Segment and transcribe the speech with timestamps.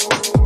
[0.00, 0.37] Thank you.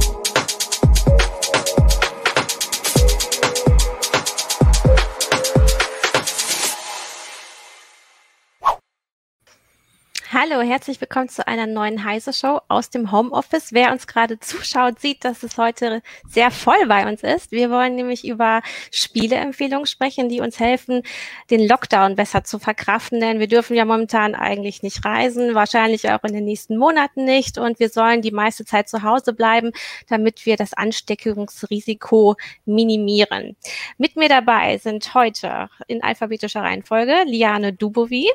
[10.45, 13.73] Hallo, herzlich willkommen zu einer neuen Heise Show aus dem Homeoffice.
[13.73, 17.53] Wer uns gerade zuschaut, sieht, dass es heute sehr voll bei uns ist.
[17.53, 18.61] Wir wollen nämlich über
[18.91, 21.05] Spieleempfehlungen sprechen, die uns helfen,
[21.51, 26.25] den Lockdown besser zu verkraften, denn wir dürfen ja momentan eigentlich nicht reisen, wahrscheinlich auch
[26.25, 29.71] in den nächsten Monaten nicht und wir sollen die meiste Zeit zu Hause bleiben,
[30.09, 32.35] damit wir das Ansteckungsrisiko
[32.65, 33.55] minimieren.
[33.97, 38.29] Mit mir dabei sind heute in alphabetischer Reihenfolge Liane Dubovi.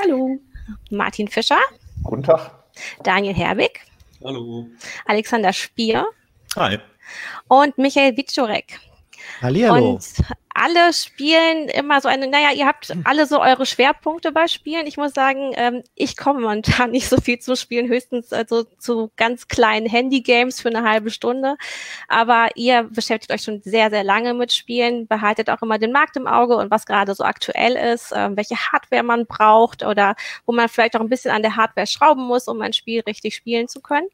[0.00, 0.40] Hallo.
[0.90, 1.60] Martin Fischer.
[2.02, 2.50] Guten Tag.
[3.02, 3.80] Daniel Herbig.
[4.24, 4.66] Hallo.
[5.06, 6.06] Alexander Spier.
[6.56, 6.78] Hi.
[7.48, 8.80] Und Michael Wiczorek.
[9.40, 9.94] Hallihallo.
[9.94, 10.04] Und
[10.54, 14.86] alle spielen immer so eine, naja, ihr habt alle so eure Schwerpunkte bei Spielen.
[14.86, 19.10] Ich muss sagen, ähm, ich komme momentan nicht so viel zu spielen, höchstens also zu
[19.16, 21.56] ganz kleinen Handy-Games für eine halbe Stunde.
[22.08, 26.16] Aber ihr beschäftigt euch schon sehr, sehr lange mit Spielen, behaltet auch immer den Markt
[26.16, 30.52] im Auge und was gerade so aktuell ist, ähm, welche Hardware man braucht oder wo
[30.52, 33.68] man vielleicht auch ein bisschen an der Hardware schrauben muss, um ein Spiel richtig spielen
[33.68, 34.06] zu können.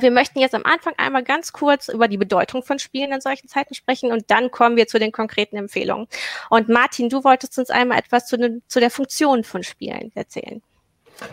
[0.00, 3.48] Wir möchten jetzt am Anfang einmal ganz kurz über die Bedeutung von Spielen in solchen
[3.48, 6.06] Zeiten sprechen und dann kommen wir zu den konkreten Empfehlungen.
[6.50, 10.62] Und Martin, du wolltest uns einmal etwas zu, den, zu der Funktion von Spielen erzählen.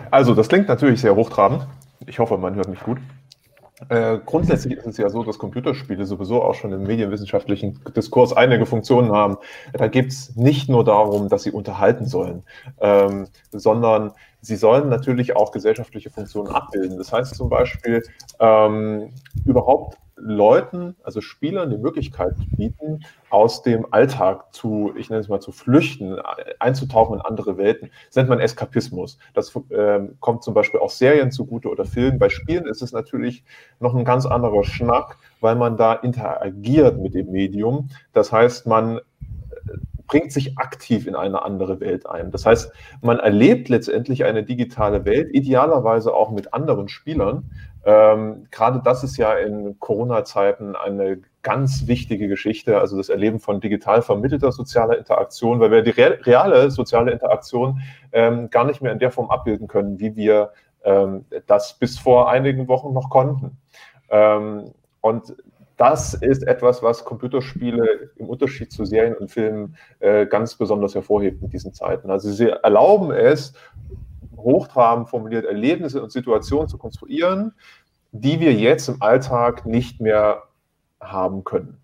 [0.09, 1.67] Also, das klingt natürlich sehr hochtrabend.
[2.08, 2.98] Ich hoffe, man hört mich gut.
[3.90, 8.66] Äh, grundsätzlich ist es ja so, dass Computerspiele sowieso auch schon im medienwissenschaftlichen Diskurs einige
[8.66, 9.38] Funktionen haben.
[9.73, 12.44] Da geht es nicht nur darum, dass sie unterhalten sollen,
[12.80, 16.98] ähm, sondern sie sollen natürlich auch gesellschaftliche Funktionen abbilden.
[16.98, 18.04] Das heißt zum Beispiel,
[18.40, 19.09] ähm,
[19.45, 25.41] überhaupt Leuten, also Spielern, die Möglichkeit bieten, aus dem Alltag zu, ich nenne es mal,
[25.41, 26.17] zu flüchten,
[26.59, 27.91] einzutauchen in andere Welten.
[28.08, 29.17] Das nennt man Eskapismus.
[29.33, 32.17] Das äh, kommt zum Beispiel auch Serien zugute oder Filmen.
[32.17, 33.43] Bei Spielen ist es natürlich
[33.80, 37.89] noch ein ganz anderer Schnack, weil man da interagiert mit dem Medium.
[38.14, 39.02] Das heißt, man
[40.08, 42.31] bringt sich aktiv in eine andere Welt ein.
[42.31, 42.71] Das heißt,
[43.02, 47.49] man erlebt letztendlich eine digitale Welt, idealerweise auch mit anderen Spielern.
[47.86, 53.62] Ähm, gerade das ist ja in Corona-Zeiten eine ganz wichtige Geschichte, also das Erleben von
[53.62, 57.82] digital vermittelter sozialer Interaktion, weil wir die reale soziale Interaktion
[58.12, 60.52] ähm, gar nicht mehr in der Form abbilden können, wie wir
[60.84, 63.58] ähm, das bis vor einigen Wochen noch konnten.
[64.10, 65.36] Ähm, und
[65.78, 71.44] das ist etwas, was Computerspiele im Unterschied zu Serien und Filmen äh, ganz besonders hervorhebt
[71.44, 72.10] in diesen Zeiten.
[72.10, 73.54] Also sie erlauben es,
[74.45, 77.54] hochtrabend formuliert Erlebnisse und Situationen zu konstruieren,
[78.14, 80.44] die wir jetzt im Alltag nicht mehr
[81.02, 81.82] haben können.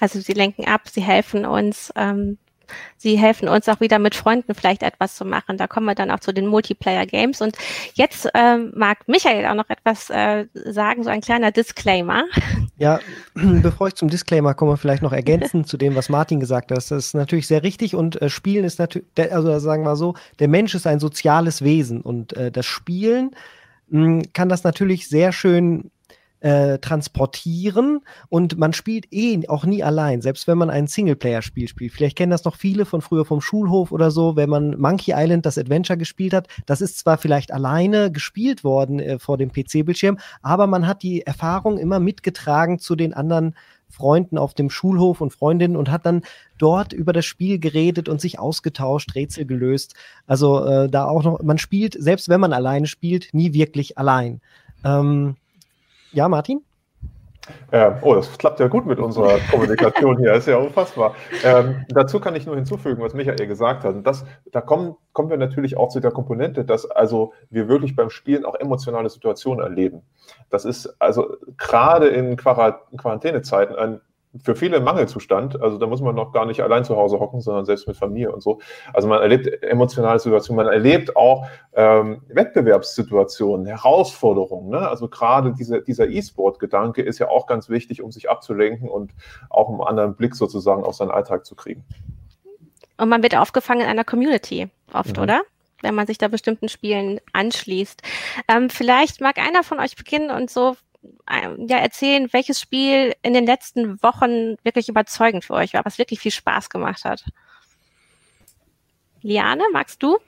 [0.00, 2.38] Also sie lenken ab, sie helfen uns, ähm,
[2.96, 5.56] Sie helfen uns auch wieder mit Freunden vielleicht etwas zu machen.
[5.56, 7.40] Da kommen wir dann auch zu den Multiplayer-Games.
[7.40, 7.56] Und
[7.94, 12.24] jetzt ähm, mag Michael auch noch etwas äh, sagen, so ein kleiner Disclaimer.
[12.76, 12.98] Ja,
[13.34, 16.76] bevor ich zum Disclaimer komme, vielleicht noch ergänzen zu dem, was Martin gesagt hat.
[16.76, 20.48] Das ist natürlich sehr richtig und äh, Spielen ist natürlich, also sagen wir so, der
[20.48, 23.30] Mensch ist ein soziales Wesen und äh, das Spielen
[23.90, 25.90] hm, kann das natürlich sehr schön
[26.44, 31.94] äh, transportieren und man spielt eh auch nie allein, selbst wenn man ein Singleplayer-Spiel spielt.
[31.94, 35.46] Vielleicht kennen das noch viele von früher vom Schulhof oder so, wenn man Monkey Island
[35.46, 36.48] das Adventure gespielt hat.
[36.66, 41.22] Das ist zwar vielleicht alleine gespielt worden äh, vor dem PC-Bildschirm, aber man hat die
[41.22, 43.56] Erfahrung immer mitgetragen zu den anderen
[43.88, 46.24] Freunden auf dem Schulhof und Freundinnen und hat dann
[46.58, 49.94] dort über das Spiel geredet und sich ausgetauscht, Rätsel gelöst.
[50.26, 54.42] Also äh, da auch noch, man spielt, selbst wenn man alleine spielt, nie wirklich allein.
[54.84, 55.36] Ähm,
[56.14, 56.64] ja, Martin?
[57.70, 61.14] Äh, oh, das klappt ja gut mit unserer Kommunikation hier, ist ja unfassbar.
[61.44, 63.94] Ähm, dazu kann ich nur hinzufügen, was Michael gesagt hat.
[63.94, 67.96] Und das, da kommen, kommen wir natürlich auch zu der Komponente, dass also wir wirklich
[67.96, 70.02] beim Spielen auch emotionale Situationen erleben.
[70.48, 74.00] Das ist also gerade in Quarantänezeiten ein
[74.42, 75.60] für viele Mangelzustand.
[75.60, 78.32] Also da muss man noch gar nicht allein zu Hause hocken, sondern selbst mit Familie
[78.32, 78.60] und so.
[78.92, 84.70] Also man erlebt emotionale Situationen, man erlebt auch ähm, Wettbewerbssituationen, Herausforderungen.
[84.70, 84.88] Ne?
[84.88, 89.12] Also gerade diese, dieser E-Sport-Gedanke ist ja auch ganz wichtig, um sich abzulenken und
[89.50, 91.84] auch einen anderen Blick sozusagen auf seinen Alltag zu kriegen.
[92.96, 95.22] Und man wird aufgefangen in einer Community oft, mhm.
[95.22, 95.42] oder?
[95.84, 98.02] wenn man sich da bestimmten Spielen anschließt.
[98.48, 100.76] Ähm, vielleicht mag einer von euch beginnen und so
[101.28, 106.20] ja, erzählen, welches Spiel in den letzten Wochen wirklich überzeugend für euch war, was wirklich
[106.20, 107.24] viel Spaß gemacht hat.
[109.22, 110.18] Liane, magst du?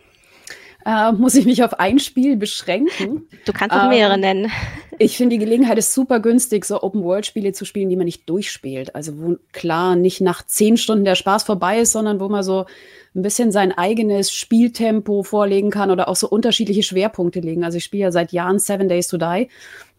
[0.86, 3.26] Äh, muss ich mich auf ein Spiel beschränken.
[3.44, 4.52] Du kannst auch mehrere ähm, nennen.
[4.98, 8.94] Ich finde, die Gelegenheit ist super günstig, so Open-World-Spiele zu spielen, die man nicht durchspielt.
[8.94, 12.66] Also wo klar nicht nach zehn Stunden der Spaß vorbei ist, sondern wo man so
[13.14, 17.64] ein bisschen sein eigenes Spieltempo vorlegen kann oder auch so unterschiedliche Schwerpunkte legen.
[17.64, 19.48] Also ich spiele ja seit Jahren Seven Days to Die.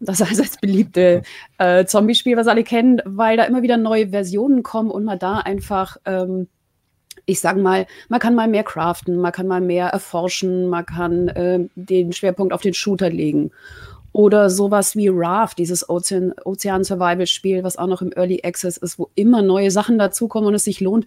[0.00, 1.22] Das heißt, das beliebte
[1.58, 5.38] äh, Zombie-Spiel, was alle kennen, weil da immer wieder neue Versionen kommen und man da
[5.38, 6.48] einfach ähm,
[7.28, 11.28] ich sage mal, man kann mal mehr craften, man kann mal mehr erforschen, man kann
[11.28, 13.50] äh, den Schwerpunkt auf den Shooter legen.
[14.12, 18.78] Oder sowas wie Raft, dieses Ozean, Ozean Survival Spiel, was auch noch im Early Access
[18.78, 21.04] ist, wo immer neue Sachen dazukommen und es sich lohnt,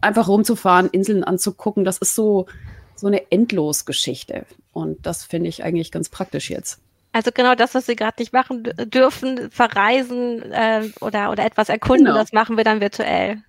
[0.00, 1.84] einfach rumzufahren, Inseln anzugucken.
[1.84, 2.46] Das ist so,
[2.94, 4.46] so eine Endlosgeschichte.
[4.72, 6.78] Und das finde ich eigentlich ganz praktisch jetzt.
[7.10, 12.06] Also genau das, was wir gerade nicht machen dürfen, verreisen äh, oder, oder etwas erkunden,
[12.06, 12.16] genau.
[12.16, 13.42] das machen wir dann virtuell.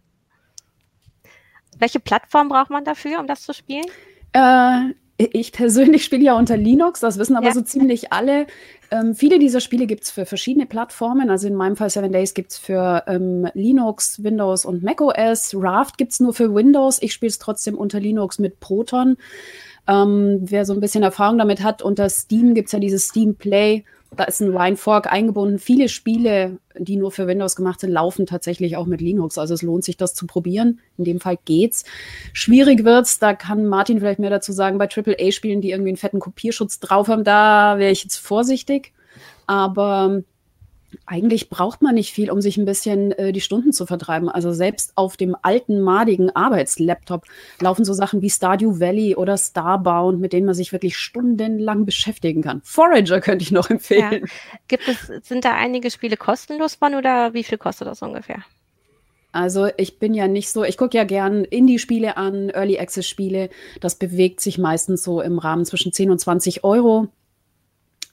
[1.80, 3.86] Welche Plattform braucht man dafür, um das zu spielen?
[4.34, 7.54] Äh, ich persönlich spiele ja unter Linux, das wissen aber ja.
[7.54, 8.48] so ziemlich alle.
[8.92, 11.30] Ähm, viele dieser Spiele gibt es für verschiedene Plattformen.
[11.30, 15.56] Also in meinem Fall Seven Days gibt es für ähm, Linux, Windows und macOS.
[15.56, 17.02] Raft gibt es nur für Windows.
[17.02, 19.18] Ich spiele es trotzdem unter Linux mit Proton.
[19.88, 23.36] Ähm, wer so ein bisschen Erfahrung damit hat, unter Steam gibt es ja dieses Steam
[23.36, 23.84] Play
[24.16, 25.60] da ist ein Wine Fork eingebunden.
[25.60, 29.38] Viele Spiele, die nur für Windows gemacht sind, laufen tatsächlich auch mit Linux.
[29.38, 30.80] Also es lohnt sich, das zu probieren.
[30.98, 31.86] In dem Fall geht's.
[32.34, 36.20] Schwierig wird's, da kann Martin vielleicht mehr dazu sagen, bei AAA-Spielen, die irgendwie einen fetten
[36.20, 38.94] Kopierschutz drauf haben, da wäre ich jetzt vorsichtig.
[39.46, 40.22] Aber
[41.06, 44.30] eigentlich braucht man nicht viel, um sich ein bisschen äh, die Stunden zu vertreiben.
[44.30, 47.26] Also selbst auf dem alten, madigen Arbeitslaptop
[47.60, 52.42] laufen so Sachen wie Stardew Valley oder Starbound, mit denen man sich wirklich stundenlang beschäftigen
[52.42, 52.62] kann.
[52.64, 54.26] Forager könnte ich noch empfehlen.
[54.26, 54.58] Ja.
[54.68, 58.44] Gibt es, sind da einige Spiele kostenlos von oder wie viel kostet das ungefähr?
[59.34, 63.50] Also ich bin ja nicht so, ich gucke ja gern Indie-Spiele an, Early Access-Spiele.
[63.82, 67.08] Das bewegt sich meistens so im Rahmen zwischen 10 und 20 Euro.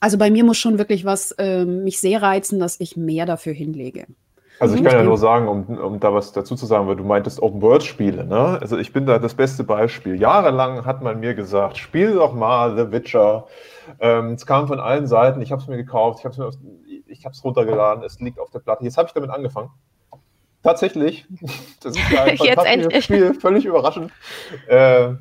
[0.01, 3.53] Also bei mir muss schon wirklich was äh, mich sehr reizen, dass ich mehr dafür
[3.53, 4.07] hinlege.
[4.59, 7.03] Also ich kann ja nur sagen, um, um da was dazu zu sagen, weil du
[7.03, 8.59] meintest Open-World-Spiele, ne?
[8.61, 10.19] Also ich bin da das beste Beispiel.
[10.19, 13.47] Jahrelang hat man mir gesagt, spiel doch mal The Witcher.
[13.99, 16.51] Ähm, es kam von allen Seiten, ich habe es mir gekauft, ich habe
[17.31, 18.83] es runtergeladen, es liegt auf der Platte.
[18.83, 19.69] Jetzt habe ich damit angefangen.
[20.63, 21.25] Tatsächlich.
[21.81, 24.11] Das ist ja ein fantastisches Spiel, völlig überraschend.
[24.67, 25.13] Äh,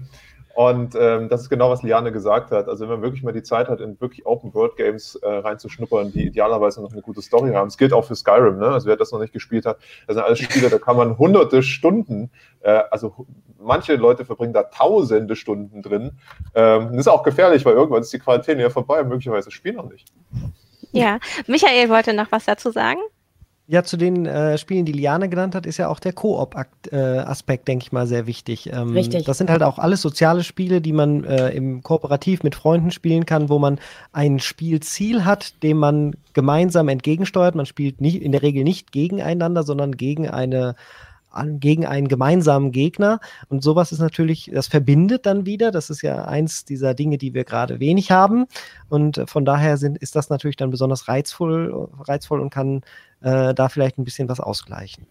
[0.55, 2.69] und ähm, das ist genau, was Liane gesagt hat.
[2.69, 6.82] Also wenn man wirklich mal die Zeit hat, in wirklich Open-World-Games äh, reinzuschnuppern, die idealerweise
[6.82, 7.69] noch eine gute Story haben.
[7.69, 8.69] Es gilt auch für Skyrim, ne?
[8.69, 11.62] Also wer das noch nicht gespielt hat, das sind alles Spiele, da kann man hunderte
[11.62, 12.31] Stunden,
[12.61, 13.26] äh, also
[13.58, 16.19] manche Leute verbringen da tausende Stunden drin.
[16.55, 19.55] Ähm, das ist auch gefährlich, weil irgendwann ist die Quarantäne ja vorbei und möglicherweise das
[19.55, 20.08] Spiel noch nicht.
[20.93, 23.00] Ja, Michael wollte noch was dazu sagen.
[23.70, 27.70] Ja, zu den äh, Spielen, die Liane genannt hat, ist ja auch der Koop-Aspekt, äh,
[27.70, 28.69] denke ich mal, sehr wichtig.
[28.72, 29.26] Ähm, Richtig.
[29.26, 33.26] Das sind halt auch alles soziale Spiele, die man äh, im Kooperativ mit Freunden spielen
[33.26, 33.78] kann, wo man
[34.12, 37.55] ein Spielziel hat, dem man gemeinsam entgegensteuert.
[37.55, 40.75] Man spielt nicht, in der Regel nicht gegeneinander, sondern gegen eine
[41.59, 43.21] gegen einen gemeinsamen Gegner.
[43.49, 45.71] Und sowas ist natürlich, das verbindet dann wieder.
[45.71, 48.47] Das ist ja eins dieser Dinge, die wir gerade wenig haben.
[48.88, 52.82] Und von daher sind, ist das natürlich dann besonders reizvoll, reizvoll und kann
[53.21, 55.06] äh, da vielleicht ein bisschen was ausgleichen.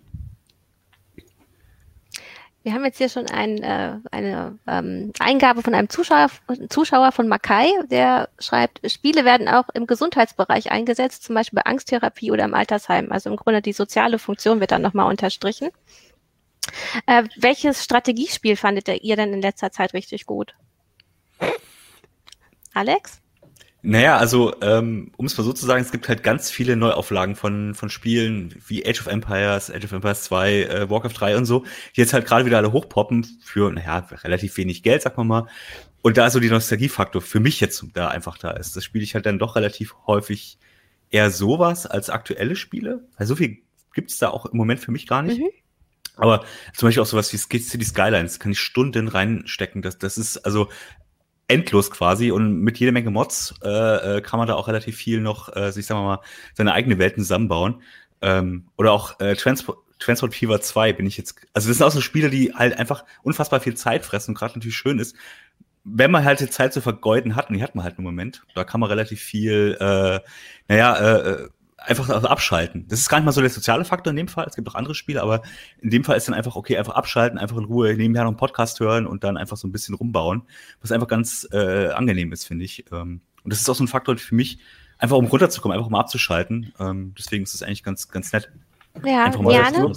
[2.62, 6.27] Wir haben jetzt hier schon ein, äh, eine ähm, Eingabe von einem Zuschauer,
[6.69, 12.31] Zuschauer von Makai, der schreibt, Spiele werden auch im Gesundheitsbereich eingesetzt, zum Beispiel bei Angsttherapie
[12.31, 13.13] oder im Altersheim.
[13.13, 15.69] Also im Grunde die soziale Funktion wird dann nochmal unterstrichen.
[17.06, 20.54] Äh, welches Strategiespiel fandet ihr denn in letzter Zeit richtig gut?
[22.74, 23.21] Alex?
[23.81, 27.36] Naja, also ähm, um es mal so zu sagen, es gibt halt ganz viele Neuauflagen
[27.36, 31.46] von, von Spielen wie Age of Empires, Age of Empires 2, äh, Warcraft 3 und
[31.46, 31.63] so,
[31.96, 35.48] die jetzt halt gerade wieder alle hochpoppen für, naja, relativ wenig Geld, sag mal mal.
[36.01, 38.75] Und da so die Nostalgiefaktor für mich jetzt da einfach da ist.
[38.75, 40.58] Das spiele ich halt dann doch relativ häufig
[41.10, 43.08] eher sowas als aktuelle Spiele.
[43.17, 43.60] Weil so viel
[43.93, 45.39] gibt's da auch im Moment für mich gar nicht.
[45.39, 45.50] Mhm.
[46.18, 46.44] Aber
[46.75, 49.82] zum Beispiel auch sowas wie City Skylines kann ich Stunden reinstecken.
[49.82, 50.70] Das, das ist also
[51.48, 55.20] endlos quasi und mit jeder Menge Mods äh, äh, kann man da auch relativ viel
[55.20, 56.20] noch, äh, ich sag mal,
[56.54, 57.82] seine eigene Welten zusammenbauen.
[58.22, 61.92] Ähm, oder auch äh, Transport, Transport Fever 2 bin ich jetzt, also das sind auch
[61.92, 65.16] so Spiele, die halt einfach unfassbar viel Zeit fressen und gerade natürlich schön ist,
[65.84, 68.44] wenn man halt die Zeit zu vergeuden hat, und die hat man halt im Moment,
[68.54, 70.20] da kann man relativ viel, äh,
[70.68, 71.50] naja, äh,
[71.81, 72.88] einfach abschalten.
[72.88, 74.45] Das ist gar nicht mal so der soziale Faktor in dem Fall.
[74.48, 75.41] Es gibt auch andere Spiele, aber
[75.81, 78.38] in dem Fall ist dann einfach, okay, einfach abschalten, einfach in Ruhe nebenher noch einen
[78.38, 80.43] Podcast hören und dann einfach so ein bisschen rumbauen,
[80.81, 82.86] was einfach ganz äh, angenehm ist, finde ich.
[82.91, 84.59] Ähm, und das ist auch so ein Faktor für mich,
[84.98, 86.74] einfach um runterzukommen, einfach um abzuschalten.
[86.79, 88.51] Ähm, deswegen ist es eigentlich ganz, ganz nett.
[89.06, 89.94] Ja, Einfach mal Diane?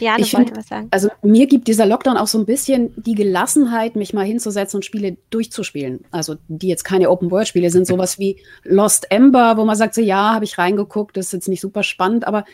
[0.00, 0.88] Diane Ich wollte find- was sagen.
[0.90, 4.84] Also mir gibt dieser Lockdown auch so ein bisschen die Gelassenheit, mich mal hinzusetzen und
[4.84, 6.04] Spiele durchzuspielen.
[6.10, 10.34] Also die jetzt keine Open-World-Spiele sind, sowas wie Lost Ember, wo man sagt, so ja,
[10.34, 12.44] habe ich reingeguckt, das ist jetzt nicht super spannend, aber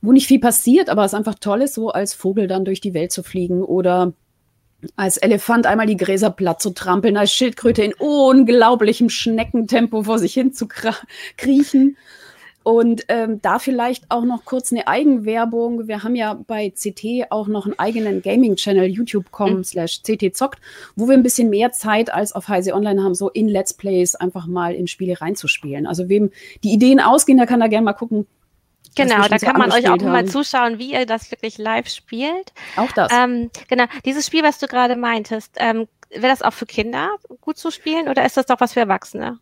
[0.00, 2.94] wo nicht viel passiert, aber es einfach toll ist, so als Vogel dann durch die
[2.94, 4.12] Welt zu fliegen oder
[4.94, 10.34] als Elefant einmal die Gräser platt zu trampeln, als Schildkröte in unglaublichem Schneckentempo vor sich
[10.34, 10.68] hin zu
[11.36, 11.96] kriechen.
[12.64, 15.88] Und ähm, da vielleicht auch noch kurz eine Eigenwerbung.
[15.88, 20.60] Wir haben ja bei CT auch noch einen eigenen Gaming-Channel, youtube.com slash CT zockt,
[20.94, 24.14] wo wir ein bisschen mehr Zeit als auf Heise Online haben, so in Let's Plays
[24.16, 25.86] einfach mal in Spiele reinzuspielen.
[25.86, 26.30] Also wem
[26.62, 28.26] die Ideen ausgehen, der kann da gerne mal gucken.
[28.96, 30.28] Genau, da so kann man euch auch angespielt mal haben.
[30.28, 32.52] zuschauen, wie ihr das wirklich live spielt.
[32.76, 33.12] Auch das.
[33.12, 37.10] Ähm, genau, dieses Spiel, was du gerade meintest, ähm, wäre das auch für Kinder
[37.40, 39.38] gut zu spielen oder ist das doch was für Erwachsene?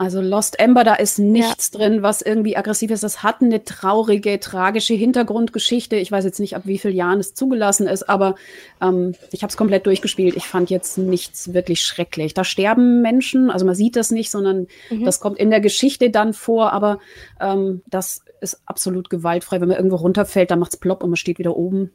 [0.00, 3.02] Also Lost Ember, da ist nichts drin, was irgendwie aggressiv ist.
[3.02, 5.96] Das hat eine traurige, tragische Hintergrundgeschichte.
[5.96, 8.34] Ich weiß jetzt nicht, ab wie vielen Jahren es zugelassen ist, aber
[8.80, 10.36] ähm, ich habe es komplett durchgespielt.
[10.36, 12.32] Ich fand jetzt nichts wirklich schrecklich.
[12.32, 15.04] Da sterben Menschen, also man sieht das nicht, sondern Mhm.
[15.04, 16.98] das kommt in der Geschichte dann vor, aber
[17.38, 19.60] ähm, das ist absolut gewaltfrei.
[19.60, 21.90] Wenn man irgendwo runterfällt, dann macht's plopp und man steht wieder oben.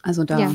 [0.00, 0.52] Also da Ja.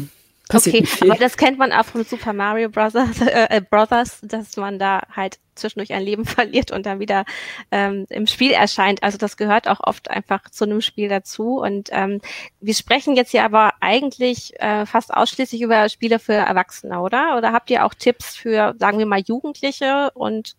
[0.51, 1.12] Passiert Okay, nicht viel.
[1.12, 5.01] aber das kennt man auch von Super Mario Brothers, äh, äh, Brothers, dass man da
[5.15, 7.25] halt zwischendurch ein Leben verliert und dann wieder
[7.72, 9.03] ähm, im Spiel erscheint.
[9.03, 11.60] Also das gehört auch oft einfach zu einem Spiel dazu.
[11.60, 12.22] Und ähm,
[12.60, 17.38] wir sprechen jetzt hier aber eigentlich äh, fast ausschließlich über Spiele für Erwachsene, oder?
[17.38, 20.53] Oder habt ihr auch Tipps für, sagen wir mal, Jugendliche und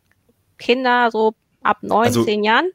[0.58, 2.70] Kinder so ab neun, Also- zehn Jahren?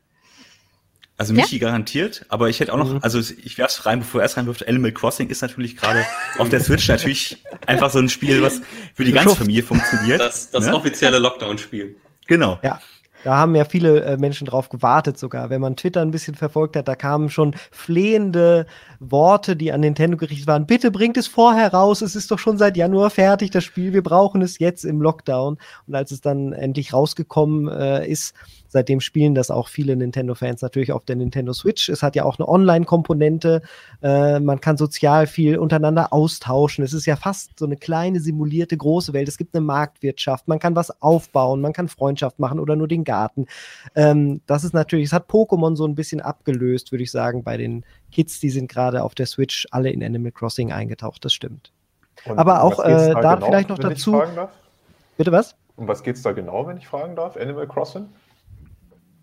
[1.18, 1.42] Also Ja?
[1.42, 3.00] Michi garantiert, aber ich hätte auch noch, Mhm.
[3.02, 6.06] also ich werf's rein, bevor er es reinwirft, Animal Crossing ist natürlich gerade
[6.38, 8.62] auf der Switch natürlich einfach so ein Spiel, was
[8.94, 9.36] für die ganze.
[9.36, 10.20] Familie funktioniert.
[10.22, 10.76] Das, das ne?
[10.76, 11.96] offizielle Lockdown-Spiel.
[12.28, 12.60] Genau.
[12.62, 12.80] Ja.
[13.24, 15.50] Da haben ja viele äh, Menschen drauf gewartet sogar.
[15.50, 18.68] Wenn man Twitter ein bisschen verfolgt hat, da kamen schon flehende
[19.00, 20.68] Worte, die an Nintendo gerichtet waren.
[20.68, 22.02] Bitte bringt es vorher raus.
[22.02, 23.92] Es ist doch schon seit Januar fertig, das Spiel.
[23.92, 25.58] Wir brauchen es jetzt im Lockdown.
[25.88, 28.34] Und als es dann endlich rausgekommen äh, ist,
[28.68, 31.90] seitdem spielen das auch viele Nintendo-Fans natürlich auf der Nintendo Switch.
[31.90, 33.62] Es hat ja auch eine Online-Komponente.
[34.02, 36.84] Äh, man kann sozial viel untereinander austauschen.
[36.84, 39.28] Es ist ja fast so eine kleine simulierte große Welt.
[39.28, 40.48] Es gibt eine Marktwirtschaft.
[40.48, 41.62] Man kann was aufbauen.
[41.62, 43.46] Man kann Freundschaft machen oder nur den Garten.
[43.96, 47.58] Ähm, das ist natürlich, es hat Pokémon so ein bisschen abgelöst, würde ich sagen, bei
[47.58, 51.24] den Kids, die sind gerade auf der Switch alle in Animal Crossing eingetaucht.
[51.26, 51.72] Das stimmt.
[52.26, 54.22] Und Aber auch, äh, da vielleicht noch dazu-?
[55.18, 55.56] Bitte was?
[55.76, 57.38] Um was geht's da genau, wenn ich fragen darf?
[57.38, 58.08] Animal Crossing?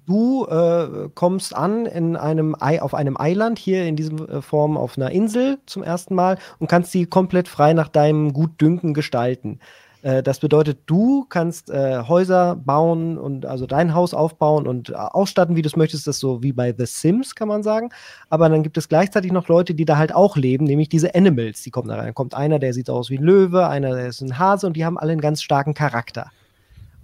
[0.06, 4.76] Du äh, kommst an in einem Ei, auf einem Eiland, hier in diesem äh, Form
[4.76, 9.61] auf einer Insel zum ersten Mal und kannst sie komplett frei nach deinem Gutdünken gestalten.
[10.02, 15.56] Äh, das bedeutet, du kannst äh, Häuser bauen und also dein Haus aufbauen und ausstatten,
[15.56, 16.06] wie du es möchtest.
[16.06, 17.88] Das ist so wie bei The Sims, kann man sagen.
[18.28, 21.62] Aber dann gibt es gleichzeitig noch Leute, die da halt auch leben, nämlich diese Animals,
[21.62, 22.06] die kommen da rein.
[22.06, 24.76] Da kommt einer, der sieht aus wie ein Löwe, einer, der ist ein Hase und
[24.76, 26.30] die haben alle einen ganz starken Charakter.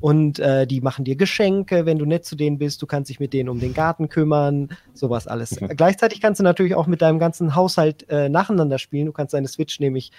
[0.01, 2.81] Und äh, die machen dir Geschenke, wenn du nett zu denen bist.
[2.81, 5.61] Du kannst dich mit denen um den Garten kümmern, sowas alles.
[5.61, 5.69] Mhm.
[5.77, 9.07] Gleichzeitig kannst du natürlich auch mit deinem ganzen Haushalt äh, nacheinander spielen.
[9.07, 10.11] Du kannst deine Switch nämlich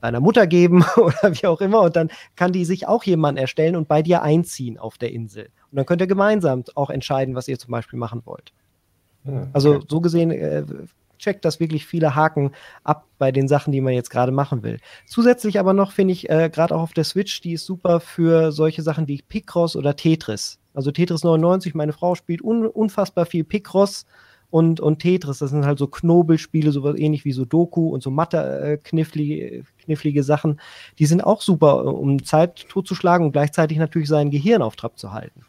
[0.00, 3.76] deiner Mutter geben oder wie auch immer und dann kann die sich auch jemand erstellen
[3.76, 5.44] und bei dir einziehen auf der Insel.
[5.70, 8.52] Und dann könnt ihr gemeinsam auch entscheiden, was ihr zum Beispiel machen wollt.
[9.24, 9.86] Hm, Also okay.
[9.88, 10.64] so gesehen äh,
[11.20, 14.78] checkt das wirklich viele Haken ab bei den Sachen, die man jetzt gerade machen will.
[15.06, 18.52] Zusätzlich aber noch finde ich äh, gerade auch auf der Switch, die ist super für
[18.52, 20.58] solche Sachen wie Picross oder Tetris.
[20.74, 24.06] Also Tetris 99, meine Frau spielt un unfassbar viel Picross
[24.50, 25.38] und, und Tetris.
[25.38, 29.64] Das sind halt so Knobelspiele, so ähnlich wie so Doku und so Mathe äh, knifflige,
[29.84, 30.60] knifflige Sachen.
[30.98, 34.98] Die sind auch super, äh, um Zeit totzuschlagen und gleichzeitig natürlich sein Gehirn auf Trab
[34.98, 35.42] zu halten.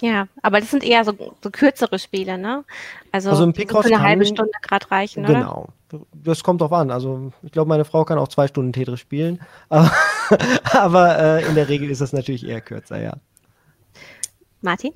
[0.00, 2.64] Ja, aber das sind eher so, so kürzere Spiele, ne?
[3.12, 5.34] Also, Also die so eine halbe Stunde gerade reichen, oder?
[5.34, 5.68] Genau.
[6.12, 6.90] Das kommt drauf an.
[6.90, 9.40] Also ich glaube, meine Frau kann auch zwei Stunden Tetris spielen.
[9.68, 9.90] Aber,
[10.72, 13.12] aber äh, in der Regel ist das natürlich eher kürzer, ja.
[14.62, 14.92] Martin?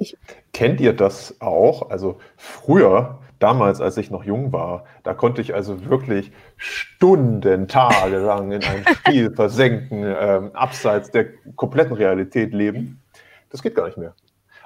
[0.52, 1.90] Kennt ihr das auch?
[1.90, 8.16] Also früher, damals, als ich noch jung war, da konnte ich also wirklich Stunden, Tage
[8.18, 13.02] lang in einem Spiel versenken, ähm, abseits der kompletten Realität leben.
[13.50, 14.14] Das geht gar nicht mehr.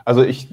[0.04, 0.49] Also ich,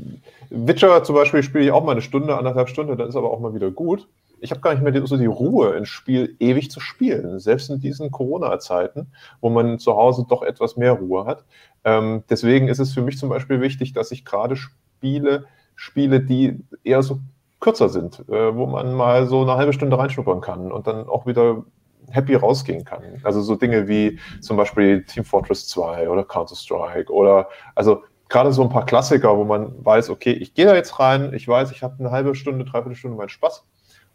[0.50, 3.40] Witcher zum Beispiel spiele ich auch mal eine Stunde, anderthalb Stunden, dann ist aber auch
[3.40, 4.08] mal wieder gut.
[4.42, 7.70] Ich habe gar nicht mehr die, so die Ruhe, ein Spiel ewig zu spielen, selbst
[7.70, 9.08] in diesen Corona-Zeiten,
[9.42, 11.44] wo man zu Hause doch etwas mehr Ruhe hat.
[11.84, 16.60] Ähm, deswegen ist es für mich zum Beispiel wichtig, dass ich gerade Spiele spiele, die
[16.84, 17.20] eher so
[17.60, 21.26] kürzer sind, äh, wo man mal so eine halbe Stunde reinschnuppern kann und dann auch
[21.26, 21.64] wieder
[22.10, 23.04] happy rausgehen kann.
[23.24, 28.62] Also so Dinge wie zum Beispiel Team Fortress 2 oder Counter-Strike oder also gerade so
[28.64, 31.84] ein paar Klassiker, wo man weiß, okay, ich gehe da jetzt rein, ich weiß, ich
[31.84, 33.64] habe eine halbe Stunde, dreiviertel Stunde meinen Spaß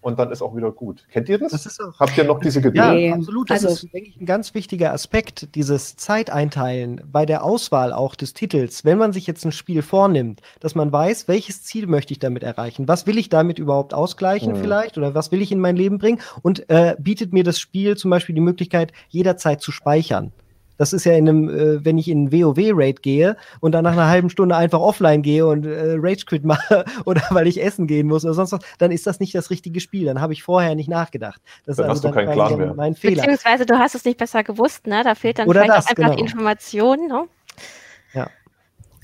[0.00, 1.06] und dann ist auch wieder gut.
[1.10, 1.52] Kennt ihr das?
[1.52, 2.76] Das ist auch- Habt ihr noch diese Geduld?
[3.00, 3.48] Ja, absolut.
[3.50, 8.14] Das also- ist, denke ich, ein ganz wichtiger Aspekt, dieses Zeiteinteilen bei der Auswahl auch
[8.14, 8.84] des Titels.
[8.84, 12.42] Wenn man sich jetzt ein Spiel vornimmt, dass man weiß, welches Ziel möchte ich damit
[12.42, 12.86] erreichen?
[12.86, 14.56] Was will ich damit überhaupt ausgleichen Mhm.
[14.56, 14.98] vielleicht?
[14.98, 16.20] Oder was will ich in mein Leben bringen?
[16.42, 20.32] Und äh, bietet mir das Spiel zum Beispiel die Möglichkeit, jederzeit zu speichern.
[20.76, 24.08] Das ist ja in einem, äh, wenn ich in WoW-Raid gehe und dann nach einer
[24.08, 28.24] halben Stunde einfach offline gehe und äh, Rage-Quit mache oder weil ich essen gehen muss
[28.24, 30.06] oder sonst was, dann ist das nicht das richtige Spiel.
[30.06, 31.40] Dann habe ich vorher nicht nachgedacht.
[31.66, 32.74] Das Dann ist hast du keinen mein, Clan mehr.
[32.74, 33.22] mein Fehler.
[33.22, 35.02] Beziehungsweise du hast es nicht besser gewusst, ne?
[35.04, 36.20] Da fehlt dann Oder vielleicht das, auch einfach genau.
[36.22, 37.28] Information, ne?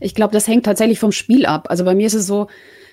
[0.00, 1.66] Ich glaube, das hängt tatsächlich vom Spiel ab.
[1.68, 2.48] Also bei mir ist es so,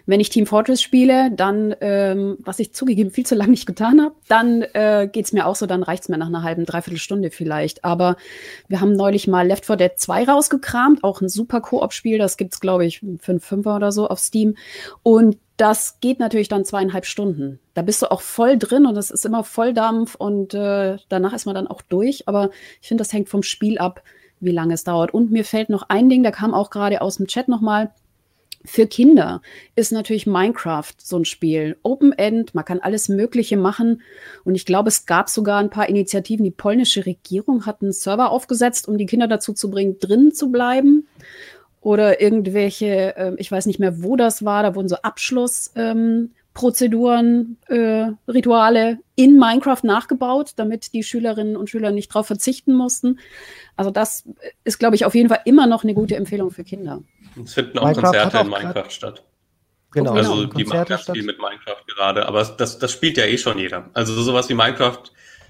[0.07, 4.01] wenn ich Team Fortress spiele, dann, ähm, was ich zugegeben viel zu lange nicht getan
[4.01, 7.29] habe, dann äh, geht's mir auch so, dann reicht's mir nach einer halben, dreiviertel Stunde
[7.29, 7.83] vielleicht.
[7.83, 8.15] Aber
[8.67, 12.59] wir haben neulich mal Left 4 Dead 2 rausgekramt, auch ein super Koop-Spiel, das gibt's
[12.59, 14.55] glaube ich, fünf, fünfer oder so auf Steam.
[15.03, 17.59] Und das geht natürlich dann zweieinhalb Stunden.
[17.73, 21.45] Da bist du auch voll drin und es ist immer Volldampf und äh, danach ist
[21.45, 22.27] man dann auch durch.
[22.27, 24.03] Aber ich finde, das hängt vom Spiel ab,
[24.39, 25.13] wie lange es dauert.
[25.13, 27.91] Und mir fällt noch ein Ding, da kam auch gerade aus dem Chat nochmal.
[28.67, 29.41] Für Kinder
[29.75, 31.77] ist natürlich Minecraft so ein Spiel.
[31.83, 34.01] Open End, man kann alles Mögliche machen.
[34.43, 36.43] Und ich glaube, es gab sogar ein paar Initiativen.
[36.43, 40.51] Die polnische Regierung hat einen Server aufgesetzt, um die Kinder dazu zu bringen, drin zu
[40.51, 41.07] bleiben.
[41.79, 46.31] Oder irgendwelche, äh, ich weiß nicht mehr, wo das war, da wurden so Abschlussprozeduren, ähm,
[46.57, 53.19] Prozeduren, äh, Rituale in Minecraft nachgebaut, damit die Schülerinnen und Schüler nicht darauf verzichten mussten.
[53.75, 54.27] Also das
[54.63, 57.03] ist, glaube ich, auf jeden Fall immer noch eine gute Empfehlung für Kinder.
[57.43, 59.23] Es finden auch Minecraft Konzerte in auch grad- Minecraft statt.
[59.91, 63.17] Genau, Also Genau, die machen Konzerte ganz viel mit Minecraft gerade, aber das, das spielt
[63.17, 63.91] ja eh schon jeder.
[63.93, 65.03] Also sowas wie Minecraft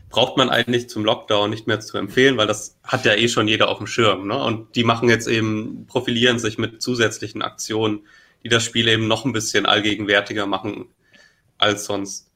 [0.10, 3.48] braucht man eigentlich zum Lockdown nicht mehr zu empfehlen, weil das hat ja eh schon
[3.48, 4.28] jeder auf dem Schirm.
[4.28, 4.38] Ne?
[4.38, 8.02] Und die machen jetzt eben, profilieren sich mit zusätzlichen Aktionen,
[8.44, 10.88] die das Spiel eben noch ein bisschen allgegenwärtiger machen
[11.58, 12.32] als sonst.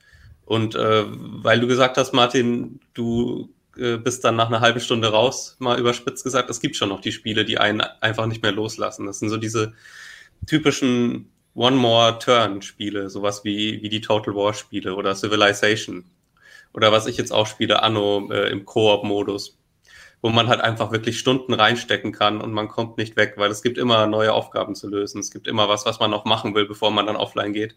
[0.46, 5.10] Und äh, weil du gesagt hast, Martin, du äh, bist dann nach einer halben Stunde
[5.10, 8.52] raus, mal überspitzt gesagt, es gibt schon noch die Spiele, die einen einfach nicht mehr
[8.52, 9.06] loslassen.
[9.06, 9.74] Das sind so diese
[10.46, 16.06] typischen One More Turn Spiele, sowas wie, wie die Total War Spiele oder Civilization.
[16.74, 19.58] Oder was ich jetzt auch spiele, Anno äh, im Koop-Modus,
[20.22, 23.62] wo man halt einfach wirklich Stunden reinstecken kann und man kommt nicht weg, weil es
[23.62, 25.20] gibt immer neue Aufgaben zu lösen.
[25.20, 27.76] Es gibt immer was, was man noch machen will, bevor man dann offline geht.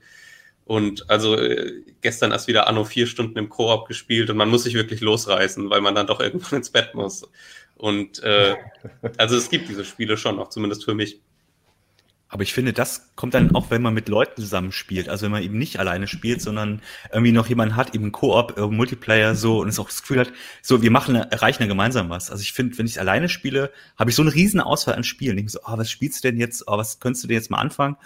[0.64, 4.64] Und also äh, gestern erst wieder Anno vier Stunden im Koop gespielt und man muss
[4.64, 7.29] sich wirklich losreißen, weil man dann doch irgendwann ins Bett muss.
[7.77, 8.57] Und äh,
[9.18, 11.20] also es gibt diese Spiele schon noch, zumindest für mich.
[12.35, 15.09] Aber ich finde, das kommt dann auch, wenn man mit Leuten zusammenspielt.
[15.09, 18.66] Also wenn man eben nicht alleine spielt, sondern irgendwie noch jemanden hat, eben Koop, äh,
[18.66, 22.33] Multiplayer so und es auch das Gefühl hat, so wir machen, erreichen ja gemeinsam was.
[22.33, 25.38] Also ich finde, wenn ich alleine spiele, habe ich so eine riesen Auswahl an Spielen.
[25.38, 26.64] Ich denke so, oh, was spielst du denn jetzt?
[26.66, 27.96] Oh, was könntest du denn jetzt mal anfangen?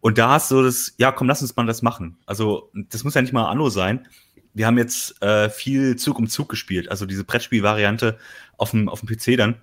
[0.00, 2.18] Und da hast du das, ja, komm, lass uns mal das machen.
[2.26, 4.06] Also das muss ja nicht mal Anno sein.
[4.54, 8.18] Wir haben jetzt äh, viel Zug um Zug gespielt, also diese Brettspielvariante
[8.56, 9.60] auf dem, auf dem PC dann.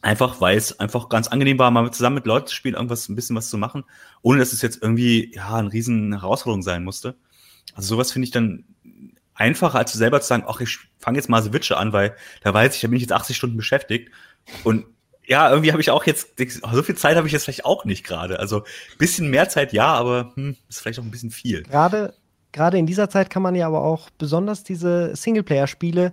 [0.00, 3.16] Einfach, weil es einfach ganz angenehm war, mal zusammen mit Leuten zu spielen, irgendwas, ein
[3.16, 3.84] bisschen was zu machen,
[4.22, 7.16] ohne dass es jetzt irgendwie, ja, eine riesen Herausforderung sein musste.
[7.74, 8.64] Also sowas finde ich dann
[9.34, 12.54] einfacher, als selber zu sagen, ach, ich fange jetzt mal The Witcher an, weil da
[12.54, 14.10] weiß ich, da bin ich jetzt 80 Stunden beschäftigt.
[14.62, 14.86] Und
[15.28, 16.30] ja, irgendwie habe ich auch jetzt,
[16.72, 18.40] so viel Zeit habe ich jetzt vielleicht auch nicht gerade.
[18.40, 18.62] Also
[18.96, 21.62] bisschen mehr Zeit ja, aber hm, ist vielleicht auch ein bisschen viel.
[21.64, 22.14] Gerade,
[22.52, 26.12] gerade in dieser Zeit kann man ja aber auch besonders diese Singleplayer-Spiele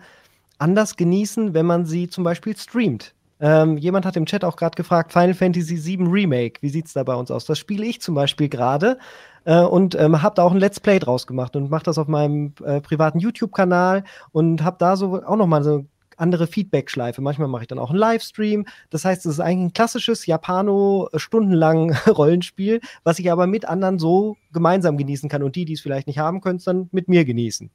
[0.57, 3.13] anders genießen, wenn man sie zum Beispiel streamt.
[3.39, 7.03] Ähm, jemand hat im Chat auch gerade gefragt, Final Fantasy VII Remake, wie sieht's da
[7.03, 7.45] bei uns aus?
[7.45, 8.97] Das spiele ich zum Beispiel gerade
[9.45, 12.07] äh, und ähm, habe da auch ein Let's Play draus gemacht und mache das auf
[12.07, 15.85] meinem äh, privaten YouTube-Kanal und habe da so auch noch mal so
[16.17, 17.21] andere Feedback-Schleife.
[17.21, 18.65] Manchmal mache ich dann auch einen Livestream.
[18.89, 23.65] Das heißt, es ist eigentlich ein klassisches Japano äh, stundenlang Rollenspiel, was ich aber mit
[23.65, 26.89] anderen so gemeinsam genießen kann und die, die es vielleicht nicht haben können, es dann
[26.91, 27.69] mit mir genießen.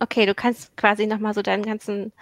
[0.00, 2.12] Okay, du kannst quasi nochmal so deinen ganzen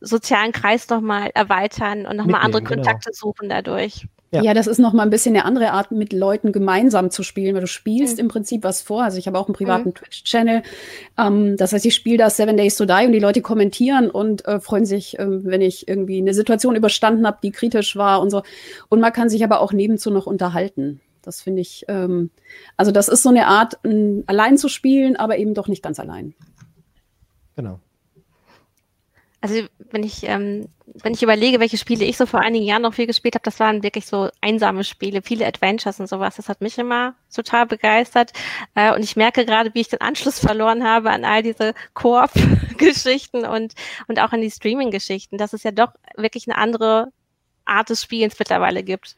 [0.00, 2.76] sozialen Kreis nochmal erweitern und nochmal andere genau.
[2.76, 4.06] Kontakte suchen dadurch.
[4.30, 4.42] Ja.
[4.42, 4.54] Ja.
[4.54, 7.60] das ist noch mal ein bisschen eine andere Art, mit Leuten gemeinsam zu spielen, weil
[7.60, 8.20] du spielst Mhm.
[8.22, 9.04] im Prinzip was vor.
[9.04, 10.62] Also ich habe auch einen privaten Twitch-Channel.
[11.16, 14.44] Ähm, das heißt, ich spiele da Seven Days to Die und die Leute kommentieren und
[14.46, 18.30] äh, freuen sich, ähm, wenn ich irgendwie eine Situation überstanden habe, die kritisch war und
[18.30, 18.42] so.
[18.88, 21.00] Und man kann sich aber auch nebenzu noch unterhalten.
[21.22, 22.30] Das finde ich, ähm,
[22.76, 26.00] also das ist so eine Art, m, allein zu spielen, aber eben doch nicht ganz
[26.00, 26.34] allein.
[27.56, 27.78] Genau.
[29.40, 29.54] Also
[29.90, 30.66] wenn ich, ähm,
[31.02, 33.58] wenn ich überlege, welche Spiele ich so vor einigen Jahren noch viel gespielt habe, das
[33.58, 36.36] waren wirklich so einsame Spiele, viele Adventures und sowas.
[36.36, 38.32] Das hat mich immer total begeistert.
[38.74, 43.44] Äh, und ich merke gerade, wie ich den Anschluss verloren habe an all diese Koop-Geschichten
[43.44, 43.74] und,
[44.06, 47.08] und auch an die Streaming-Geschichten, dass es ja doch wirklich eine andere
[47.64, 49.16] Art des Spielens mittlerweile gibt.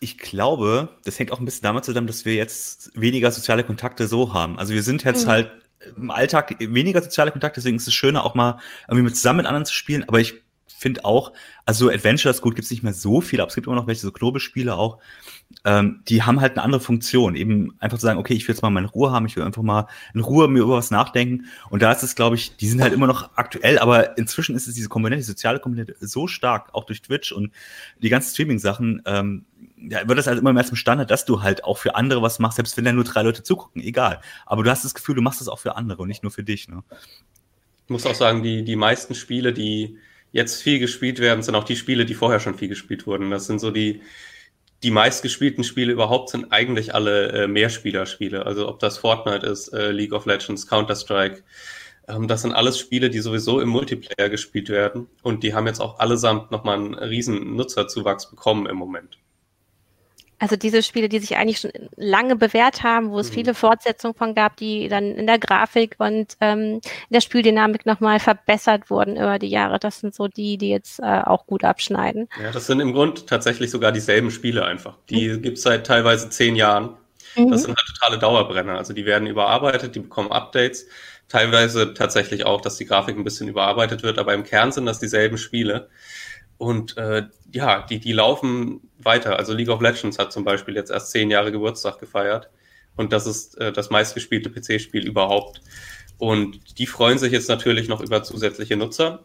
[0.00, 4.06] Ich glaube, das hängt auch ein bisschen damit zusammen, dass wir jetzt weniger soziale Kontakte
[4.06, 4.58] so haben.
[4.58, 5.30] Also wir sind jetzt Mhm.
[5.30, 5.50] halt
[5.96, 9.46] im Alltag weniger soziale Kontakte, deswegen ist es schöner, auch mal irgendwie mit zusammen mit
[9.46, 10.04] anderen zu spielen.
[10.08, 10.34] Aber ich
[10.66, 11.32] finde auch,
[11.64, 14.12] also Adventures, gut, gibt's nicht mehr so viele, aber es gibt immer noch welche, so
[14.12, 14.98] Knobelspiele auch,
[15.64, 17.34] ähm, die haben halt eine andere Funktion.
[17.34, 19.62] Eben einfach zu sagen, okay, ich will jetzt mal meine Ruhe haben, ich will einfach
[19.62, 21.46] mal in Ruhe mir über was nachdenken.
[21.70, 24.66] Und da ist es, glaube ich, die sind halt immer noch aktuell, aber inzwischen ist
[24.66, 27.52] es diese Komponente, die soziale Komponente so stark, auch durch Twitch und
[28.02, 29.44] die ganzen Streaming-Sachen, ähm,
[29.78, 32.38] ja, wird das halt immer mehr zum Standard, dass du halt auch für andere was
[32.38, 34.20] machst, selbst wenn da nur drei Leute zugucken, egal.
[34.46, 36.42] Aber du hast das Gefühl, du machst das auch für andere und nicht nur für
[36.42, 36.68] dich.
[36.68, 36.82] Ne?
[37.84, 39.98] Ich muss auch sagen, die, die meisten Spiele, die
[40.32, 43.30] jetzt viel gespielt werden, sind auch die Spiele, die vorher schon viel gespielt wurden.
[43.30, 44.02] Das sind so die,
[44.82, 48.44] die meistgespielten Spiele überhaupt sind eigentlich alle äh, Mehrspielerspiele.
[48.44, 51.42] Also ob das Fortnite ist, äh, League of Legends, Counter-Strike.
[52.08, 55.08] Ähm, das sind alles Spiele, die sowieso im Multiplayer gespielt werden.
[55.22, 59.18] Und die haben jetzt auch allesamt nochmal einen riesen Nutzerzuwachs bekommen im Moment.
[60.38, 63.34] Also diese Spiele, die sich eigentlich schon lange bewährt haben, wo es mhm.
[63.34, 68.20] viele Fortsetzungen von gab, die dann in der Grafik und ähm, in der Spieldynamik nochmal
[68.20, 69.78] verbessert wurden über die Jahre.
[69.78, 72.28] Das sind so die, die jetzt äh, auch gut abschneiden.
[72.42, 74.98] Ja, das sind im Grund tatsächlich sogar dieselben Spiele einfach.
[75.08, 75.42] Die mhm.
[75.42, 76.96] gibt es seit teilweise zehn Jahren.
[77.34, 77.50] Mhm.
[77.50, 78.76] Das sind halt totale Dauerbrenner.
[78.76, 80.86] Also die werden überarbeitet, die bekommen Updates.
[81.28, 85.00] Teilweise tatsächlich auch, dass die Grafik ein bisschen überarbeitet wird, aber im Kern sind das
[85.00, 85.88] dieselben Spiele.
[86.58, 89.38] Und äh, ja, die, die laufen weiter.
[89.38, 92.50] Also League of Legends hat zum Beispiel jetzt erst zehn Jahre Geburtstag gefeiert.
[92.96, 95.60] Und das ist äh, das meistgespielte PC-Spiel überhaupt.
[96.18, 99.24] Und die freuen sich jetzt natürlich noch über zusätzliche Nutzer.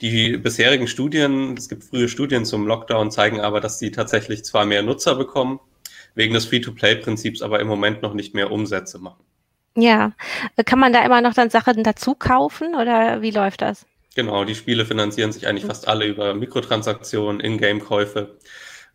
[0.00, 4.66] Die bisherigen Studien, es gibt frühe Studien zum Lockdown, zeigen aber, dass sie tatsächlich zwar
[4.66, 5.60] mehr Nutzer bekommen,
[6.14, 9.24] wegen des Free-to-Play-Prinzips aber im Moment noch nicht mehr Umsätze machen.
[9.74, 10.12] Ja,
[10.66, 13.86] kann man da immer noch dann Sachen dazu kaufen oder wie läuft das?
[14.14, 18.38] Genau, die Spiele finanzieren sich eigentlich fast alle über Mikrotransaktionen, Ingame-Käufe.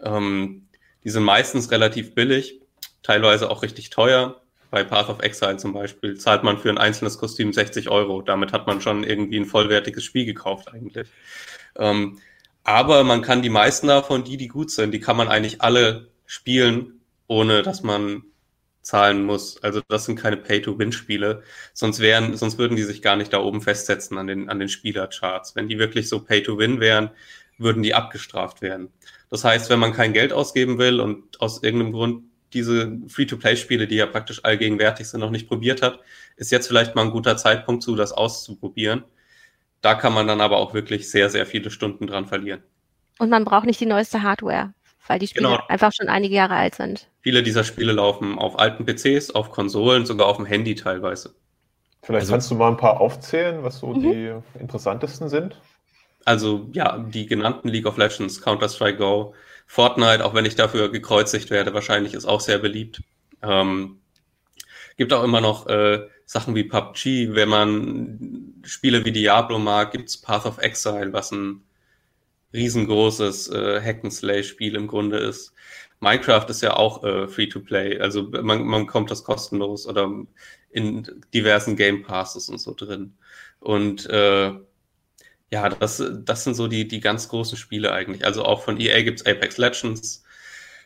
[0.01, 0.67] Ähm,
[1.03, 2.61] die sind meistens relativ billig,
[3.01, 4.41] teilweise auch richtig teuer.
[4.69, 8.21] Bei Path of Exile zum Beispiel zahlt man für ein einzelnes Kostüm 60 Euro.
[8.21, 11.07] Damit hat man schon irgendwie ein vollwertiges Spiel gekauft eigentlich.
[11.77, 12.19] Ähm,
[12.63, 16.09] aber man kann die meisten davon, die, die gut sind, die kann man eigentlich alle
[16.25, 18.23] spielen, ohne dass man
[18.81, 19.61] zahlen muss.
[19.63, 21.43] Also das sind keine Pay-to-Win-Spiele.
[21.73, 24.69] Sonst wären, sonst würden die sich gar nicht da oben festsetzen an den, an den
[24.69, 25.55] Spielercharts.
[25.55, 27.09] Wenn die wirklich so Pay-to-Win wären,
[27.57, 28.89] würden die abgestraft werden.
[29.29, 33.95] Das heißt, wenn man kein Geld ausgeben will und aus irgendeinem Grund diese Free-to-Play-Spiele, die
[33.95, 35.99] ja praktisch allgegenwärtig sind, noch nicht probiert hat,
[36.37, 39.03] ist jetzt vielleicht mal ein guter Zeitpunkt zu, das auszuprobieren.
[39.81, 42.63] Da kann man dann aber auch wirklich sehr, sehr viele Stunden dran verlieren.
[43.19, 44.73] Und man braucht nicht die neueste Hardware
[45.07, 45.63] weil die Spiele genau.
[45.67, 47.07] einfach schon einige Jahre alt sind.
[47.21, 51.35] Viele dieser Spiele laufen auf alten PCs, auf Konsolen, sogar auf dem Handy teilweise.
[52.01, 54.01] Vielleicht also, kannst du mal ein paar aufzählen, was so mhm.
[54.01, 55.59] die interessantesten sind.
[56.25, 59.33] Also ja, die genannten League of Legends, Counter-Strike Go,
[59.65, 63.01] Fortnite, auch wenn ich dafür gekreuzigt werde, wahrscheinlich ist auch sehr beliebt.
[63.41, 63.99] Ähm,
[64.97, 70.19] gibt auch immer noch äh, Sachen wie PUBG, wenn man Spiele wie Diablo mag, gibt's
[70.19, 71.63] Path of Exile, was ein
[72.53, 75.53] riesengroßes äh, Hack-and-Slay-Spiel im Grunde ist.
[75.99, 80.09] Minecraft ist ja auch äh, Free-to-Play, also man, man kommt das kostenlos oder
[80.69, 83.17] in diversen Game Passes und so drin.
[83.59, 84.53] Und äh,
[85.51, 88.25] ja, das, das sind so die, die ganz großen Spiele eigentlich.
[88.25, 90.23] Also auch von EA gibt's Apex Legends.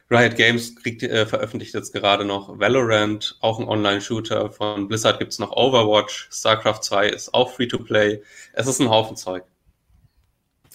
[0.09, 4.51] Riot Games kriegt, äh, veröffentlicht jetzt gerade noch Valorant, auch ein Online-Shooter.
[4.51, 6.29] Von Blizzard gibt's noch Overwatch.
[6.31, 8.21] StarCraft 2 ist auch Free-to-Play.
[8.53, 9.43] Es ist ein Haufen Zeug.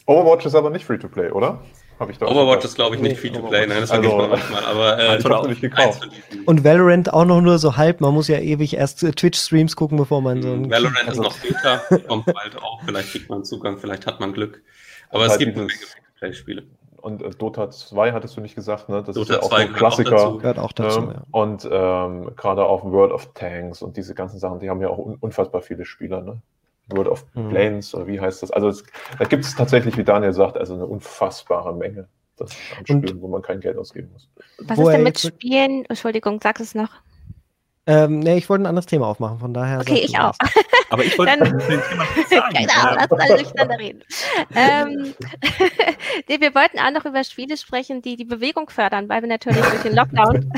[0.07, 1.61] Overwatch ist aber nicht Free-to-Play, oder?
[1.99, 3.66] Hab Overwatch ist, glaube ich, nicht Free-to-Play.
[3.66, 4.64] Nein, das vergisst also, man manchmal.
[4.64, 6.07] Aber äh, ich habe nicht gekauft.
[6.45, 8.03] Und Valorant auch noch nur so halb.
[8.03, 10.53] Man muss ja ewig erst äh, Twitch-Streams gucken, bevor man so.
[10.53, 12.83] Ein Valorant ist noch Beta, kommt bald auch.
[12.85, 14.62] Vielleicht kriegt man Zugang, vielleicht hat man Glück.
[15.11, 16.64] Aber es halt gibt eine Menge Free-to-Play-Spiele.
[17.07, 19.03] Und äh, Dota 2 hattest du nicht gesagt, ne?
[19.03, 20.29] Das Dota ist ja auch 2 ein Klassiker.
[20.29, 21.14] Auch gehört auch dazu, ne?
[21.14, 21.23] ja.
[21.31, 24.99] Und ähm, gerade auf World of Tanks und diese ganzen Sachen, die haben ja auch
[24.99, 26.42] un unfassbar viele Spieler, ne?
[26.88, 27.49] World of mhm.
[27.51, 28.51] Planes oder wie heißt das?
[28.51, 28.85] Also es,
[29.18, 32.49] da gibt es tatsächlich, wie Daniel sagt, also eine unfassbare Menge an
[32.85, 34.29] Spielen, wo man kein Geld ausgeben muss.
[34.59, 35.85] Was ist denn mit Spielen?
[35.87, 36.90] Entschuldigung, sag es noch.
[37.88, 39.81] Ähm, nee, ich wollte ein anderes Thema aufmachen, von daher.
[39.81, 40.35] Okay, ich auch.
[40.90, 44.03] Aber ich wollte Dann, Genau, lass alle durcheinander reden.
[44.55, 45.14] ähm,
[46.29, 49.62] nee, wir wollten auch noch über Spiele sprechen, die die Bewegung fördern, weil wir natürlich
[49.62, 50.53] durch den Lockdown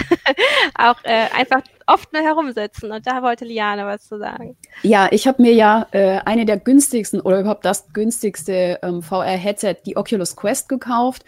[0.75, 2.93] auch äh, einfach oft nur herumsitzen.
[2.93, 4.57] Und da wollte Liane was zu sagen.
[4.83, 9.77] Ja, ich habe mir ja äh, eine der günstigsten oder überhaupt das günstigste ähm, VR-Headset,
[9.87, 11.25] die Oculus Quest, gekauft.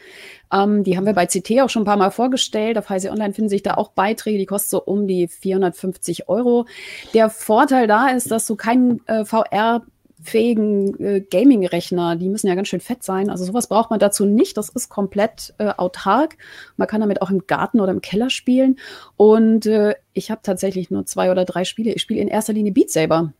[0.52, 2.78] Ähm, die haben wir bei CT auch schon ein paar Mal vorgestellt.
[2.78, 6.66] Auf Heise Online finden sich da auch Beiträge, die kosten so um die 450 Euro.
[7.14, 9.82] Der Vorteil da ist, dass du keinen äh, VR
[10.22, 13.30] fähigen äh, Gaming-Rechner, die müssen ja ganz schön fett sein.
[13.30, 14.56] Also sowas braucht man dazu nicht.
[14.56, 16.36] Das ist komplett äh, autark.
[16.76, 18.76] Man kann damit auch im Garten oder im Keller spielen.
[19.16, 21.92] Und äh, ich habe tatsächlich nur zwei oder drei Spiele.
[21.92, 23.32] Ich spiele in erster Linie Beat Saber.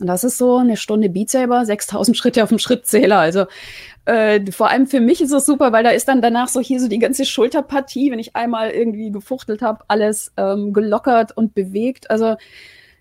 [0.00, 3.18] Und das ist so eine Stunde Beat Saber, 6000 Schritte auf dem Schrittzähler.
[3.18, 3.46] Also
[4.04, 6.80] äh, vor allem für mich ist es super, weil da ist dann danach so hier
[6.80, 12.10] so die ganze Schulterpartie, wenn ich einmal irgendwie gefuchtelt habe, alles ähm, gelockert und bewegt.
[12.10, 12.36] Also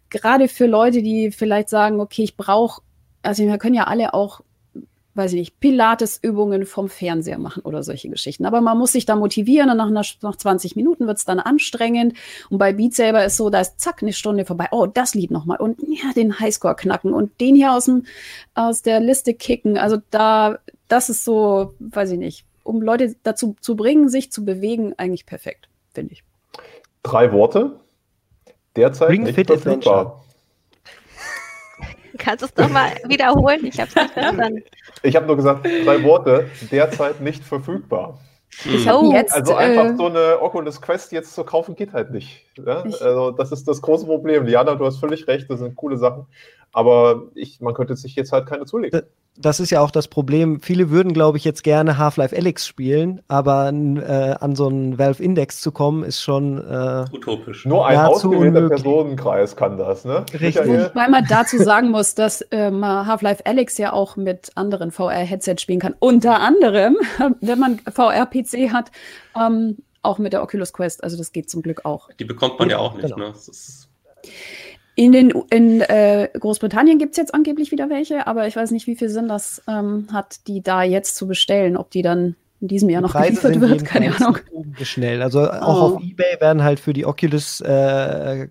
[0.10, 2.82] gerade für Leute, die vielleicht sagen, okay, ich brauche,
[3.22, 4.42] also wir können ja alle auch
[5.16, 8.46] weiß ich nicht, Pilates-Übungen vom Fernseher machen oder solche Geschichten.
[8.46, 11.40] Aber man muss sich da motivieren und nach, einer, nach 20 Minuten wird es dann
[11.40, 12.14] anstrengend.
[12.50, 14.68] Und bei Beat Saber ist so, da ist zack, eine Stunde vorbei.
[14.72, 15.58] Oh, das Lied nochmal.
[15.58, 18.06] Und ja, den Highscore knacken und den hier aus, dem,
[18.54, 19.78] aus der Liste kicken.
[19.78, 24.44] Also da, das ist so, weiß ich nicht, um Leute dazu zu bringen, sich zu
[24.44, 26.24] bewegen, eigentlich perfekt, finde ich.
[27.04, 27.80] Drei Worte.
[28.76, 29.78] Derzeit Ring nicht Fit verfügbar.
[29.78, 30.26] Adventure.
[32.18, 33.66] Kannst du es nochmal wiederholen?
[33.66, 34.64] Ich habe es nicht verstanden.
[35.04, 38.20] Ich habe nur gesagt, drei Worte, derzeit nicht verfügbar.
[38.64, 42.12] Ich oh, jetzt, also einfach äh, so eine Oculus Quest jetzt zu kaufen geht halt
[42.12, 42.46] nicht.
[42.58, 42.84] Ja?
[43.02, 44.46] Also das ist das große Problem.
[44.46, 46.26] Liana, du hast völlig recht, das sind coole Sachen.
[46.72, 49.02] Aber ich, man könnte sich jetzt halt keine zulegen
[49.38, 50.62] das ist ja auch das Problem.
[50.62, 55.22] Viele würden, glaube ich, jetzt gerne Half-Life Alyx spielen, aber äh, an so einen Valve
[55.22, 57.66] Index zu kommen, ist schon äh, utopisch.
[57.66, 60.26] Nur ein ausgewählter Personenkreis kann das, ne?
[60.34, 60.66] Richtig.
[60.94, 65.80] Weil man dazu sagen muss, dass ähm, Half-Life Alyx ja auch mit anderen VR-Headsets spielen
[65.80, 65.96] kann.
[66.00, 66.98] Unter anderem,
[67.42, 68.92] wenn man VR-PC hat,
[69.40, 71.04] ähm, auch mit der Oculus Quest.
[71.04, 72.10] Also das geht zum Glück auch.
[72.20, 73.30] Die bekommt man ja, ja auch nicht, genau.
[73.30, 73.34] ne?
[74.96, 78.88] In, den, in äh, Großbritannien gibt es jetzt angeblich wieder welche, aber ich weiß nicht,
[78.88, 81.76] wie viel Sinn das ähm, hat, die da jetzt zu bestellen.
[81.76, 84.38] Ob die dann in diesem Jahr noch Preise geliefert wird, keine Ahnung.
[84.82, 85.22] Schnell.
[85.22, 85.96] Also auch oh.
[85.96, 88.48] auf Ebay werden halt für die Oculus äh,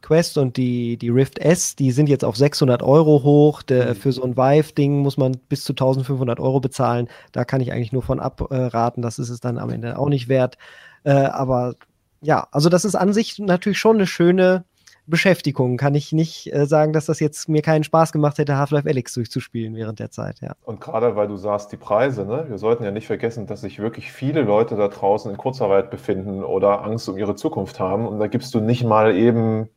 [0.00, 3.62] Quest und die, die Rift S, die sind jetzt auf 600 Euro hoch.
[3.62, 3.94] Der, mhm.
[3.96, 7.08] Für so ein Vive-Ding muss man bis zu 1500 Euro bezahlen.
[7.32, 9.02] Da kann ich eigentlich nur von abraten.
[9.02, 10.56] Das ist es dann am Ende auch nicht wert.
[11.02, 11.74] Äh, aber
[12.22, 14.64] ja, also das ist an sich natürlich schon eine schöne
[15.10, 15.76] Beschäftigung.
[15.76, 19.12] Kann ich nicht äh, sagen, dass das jetzt mir keinen Spaß gemacht hätte, Half-Life Alyx
[19.14, 20.54] durchzuspielen während der Zeit, ja.
[20.62, 22.46] Und gerade weil du sagst, die Preise, ne?
[22.48, 26.42] Wir sollten ja nicht vergessen, dass sich wirklich viele Leute da draußen in Kurzarbeit befinden
[26.44, 28.06] oder Angst um ihre Zukunft haben.
[28.06, 29.68] Und da gibst du nicht mal eben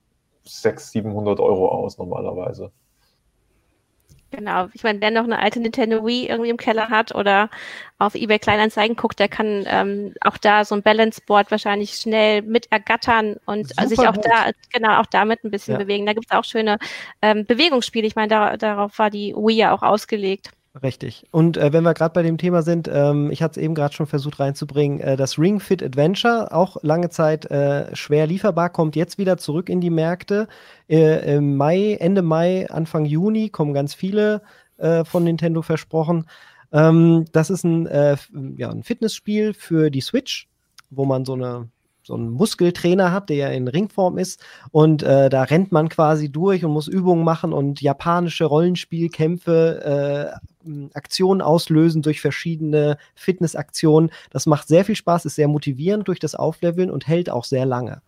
[0.46, 2.72] 600, 700 Euro aus normalerweise.
[4.36, 7.52] Genau, ich meine, wer noch eine alte Nintendo Wii irgendwie im Keller hat oder
[8.00, 12.42] auf eBay Kleinanzeigen guckt, der kann ähm, auch da so ein Balance Board wahrscheinlich schnell
[12.42, 14.26] mit ergattern und Super sich auch gut.
[14.26, 15.78] da, genau, auch damit ein bisschen ja.
[15.78, 16.08] bewegen.
[16.08, 16.80] Da gibt es auch schöne
[17.22, 18.08] ähm, Bewegungsspiele.
[18.08, 20.50] Ich meine, da, darauf war die Wii ja auch ausgelegt.
[20.82, 21.28] Richtig.
[21.30, 23.94] Und äh, wenn wir gerade bei dem Thema sind, ähm, ich hatte es eben gerade
[23.94, 28.96] schon versucht reinzubringen, äh, das Ring Fit Adventure, auch lange Zeit äh, schwer lieferbar, kommt
[28.96, 30.48] jetzt wieder zurück in die Märkte.
[30.90, 34.42] Äh, Im Mai, Ende Mai, Anfang Juni kommen ganz viele
[34.78, 36.26] äh, von Nintendo versprochen.
[36.72, 38.18] Ähm, das ist ein, äh,
[38.58, 40.48] ja, ein Fitnessspiel für die Switch,
[40.90, 41.70] wo man so eine
[42.04, 44.44] so einen Muskeltrainer hat, der ja in Ringform ist.
[44.72, 50.90] Und äh, da rennt man quasi durch und muss Übungen machen und japanische Rollenspielkämpfe, äh,
[50.94, 54.12] Aktionen auslösen durch verschiedene Fitnessaktionen.
[54.30, 57.66] Das macht sehr viel Spaß, ist sehr motivierend durch das Aufleveln und hält auch sehr
[57.66, 58.02] lange.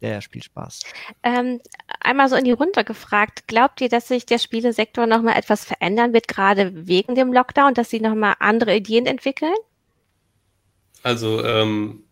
[0.00, 0.80] Der Spielspaß.
[1.22, 1.60] Ähm,
[2.00, 6.14] einmal so in die Runde gefragt, glaubt ihr, dass sich der Spielesektor nochmal etwas verändern
[6.14, 9.54] wird, gerade wegen dem Lockdown, dass sie nochmal andere Ideen entwickeln?
[11.02, 12.04] Also ähm,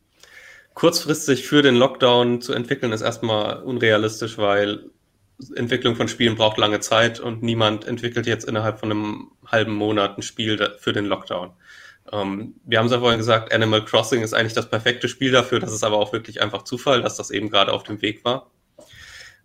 [0.79, 4.91] kurzfristig für den Lockdown zu entwickeln, ist erstmal unrealistisch, weil
[5.57, 10.17] Entwicklung von Spielen braucht lange Zeit und niemand entwickelt jetzt innerhalb von einem halben Monat
[10.17, 11.51] ein Spiel für den Lockdown.
[12.13, 15.59] Ähm, wir haben es ja vorhin gesagt, Animal Crossing ist eigentlich das perfekte Spiel dafür.
[15.59, 18.49] Das ist aber auch wirklich einfach Zufall, dass das eben gerade auf dem Weg war.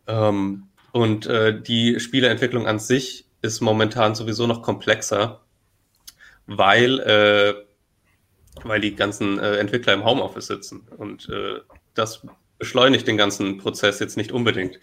[0.06, 5.42] Ähm, und äh, die Spieleentwicklung an sich ist momentan sowieso noch komplexer,
[6.46, 7.56] weil äh,
[8.64, 10.88] weil die ganzen äh, Entwickler im Homeoffice sitzen.
[10.98, 11.60] Und äh,
[11.94, 12.26] das
[12.60, 14.80] beschleunigt den ganzen Prozess jetzt nicht unbedingt.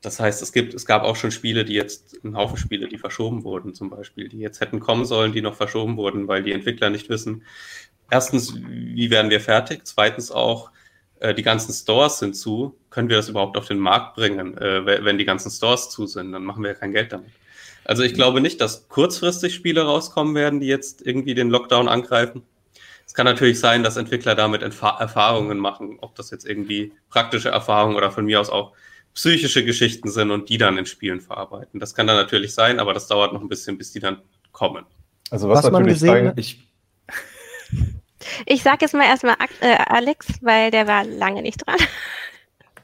[0.00, 2.98] Das heißt, es gibt, es gab auch schon Spiele, die jetzt, ein Haufen Spiele, die
[2.98, 6.52] verschoben wurden, zum Beispiel, die jetzt hätten kommen sollen, die noch verschoben wurden, weil die
[6.52, 7.42] Entwickler nicht wissen,
[8.10, 9.80] erstens, wie werden wir fertig?
[9.84, 10.70] Zweitens auch,
[11.20, 12.76] äh, die ganzen Stores sind zu.
[12.90, 16.32] Können wir das überhaupt auf den Markt bringen, äh, wenn die ganzen Stores zu sind?
[16.32, 17.30] Dann machen wir ja kein Geld damit.
[17.84, 22.42] Also ich glaube nicht, dass kurzfristig Spiele rauskommen werden, die jetzt irgendwie den Lockdown angreifen.
[23.08, 27.96] Es kann natürlich sein, dass Entwickler damit Erfahrungen machen, ob das jetzt irgendwie praktische Erfahrungen
[27.96, 28.74] oder von mir aus auch
[29.14, 31.80] psychische Geschichten sind und die dann in Spielen verarbeiten.
[31.80, 34.20] Das kann dann natürlich sein, aber das dauert noch ein bisschen, bis die dann
[34.52, 34.84] kommen.
[35.30, 36.68] Also was, was man gesehen sein, ich
[38.44, 41.78] ich sage jetzt mal erstmal äh, Alex, weil der war lange nicht dran.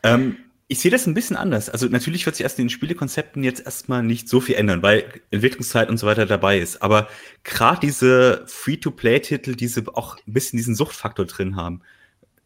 [0.03, 1.69] Ähm, Ich sehe das ein bisschen anders.
[1.69, 5.05] Also natürlich wird sich erst in den Spielekonzepten jetzt erstmal nicht so viel ändern, weil
[5.31, 6.81] Entwicklungszeit und so weiter dabei ist.
[6.81, 7.09] Aber
[7.43, 11.83] gerade diese Free-to-Play-Titel, diese auch ein bisschen diesen Suchtfaktor drin haben,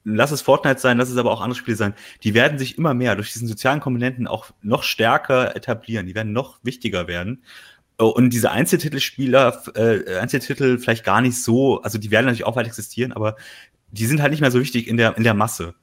[0.05, 2.95] lass es Fortnite sein, lass es aber auch andere Spiele sein, die werden sich immer
[2.95, 6.07] mehr durch diesen sozialen Komponenten auch noch stärker etablieren.
[6.07, 7.45] Die werden noch wichtiger werden.
[7.99, 12.67] Und diese Einzeltitelspieler, äh, Einzeltitel vielleicht gar nicht so, also die werden natürlich auch weit
[12.67, 13.37] existieren, aber
[13.91, 15.75] die sind halt nicht mehr so wichtig in der, in der Masse.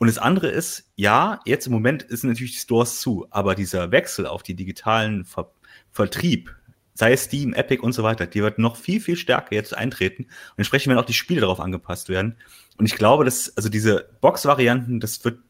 [0.00, 3.90] Und das andere ist, ja, jetzt im Moment sind natürlich die Stores zu, aber dieser
[3.90, 5.52] Wechsel auf die digitalen Ver
[5.92, 6.56] Vertrieb,
[6.94, 10.22] sei es Steam, Epic und so weiter, die wird noch viel, viel stärker jetzt eintreten.
[10.22, 12.36] Und entsprechend werden auch die Spiele darauf angepasst werden.
[12.78, 15.40] Und ich glaube, dass, also diese Box-Varianten, das wird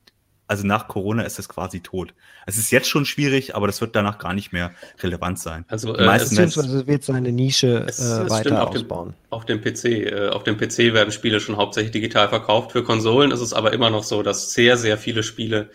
[0.50, 2.12] also nach Corona ist es quasi tot.
[2.44, 5.64] Es ist jetzt schon schwierig, aber das wird danach gar nicht mehr relevant sein.
[5.68, 9.10] Also äh, beziehungsweise wird seine Nische äh, weiter auf ausbauen.
[9.10, 12.72] Dem, auf dem PC, äh, auf dem PC werden Spiele schon hauptsächlich digital verkauft.
[12.72, 15.70] Für Konsolen ist es aber immer noch so, dass sehr, sehr viele Spiele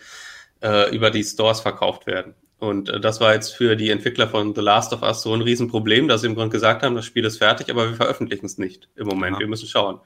[0.62, 2.34] äh, über die Stores verkauft werden.
[2.58, 5.40] Und äh, das war jetzt für die Entwickler von The Last of Us so ein
[5.40, 8.58] Riesenproblem, dass sie im Grunde gesagt haben, das Spiel ist fertig, aber wir veröffentlichen es
[8.58, 9.36] nicht im Moment.
[9.36, 9.40] Ja.
[9.40, 10.00] Wir müssen schauen.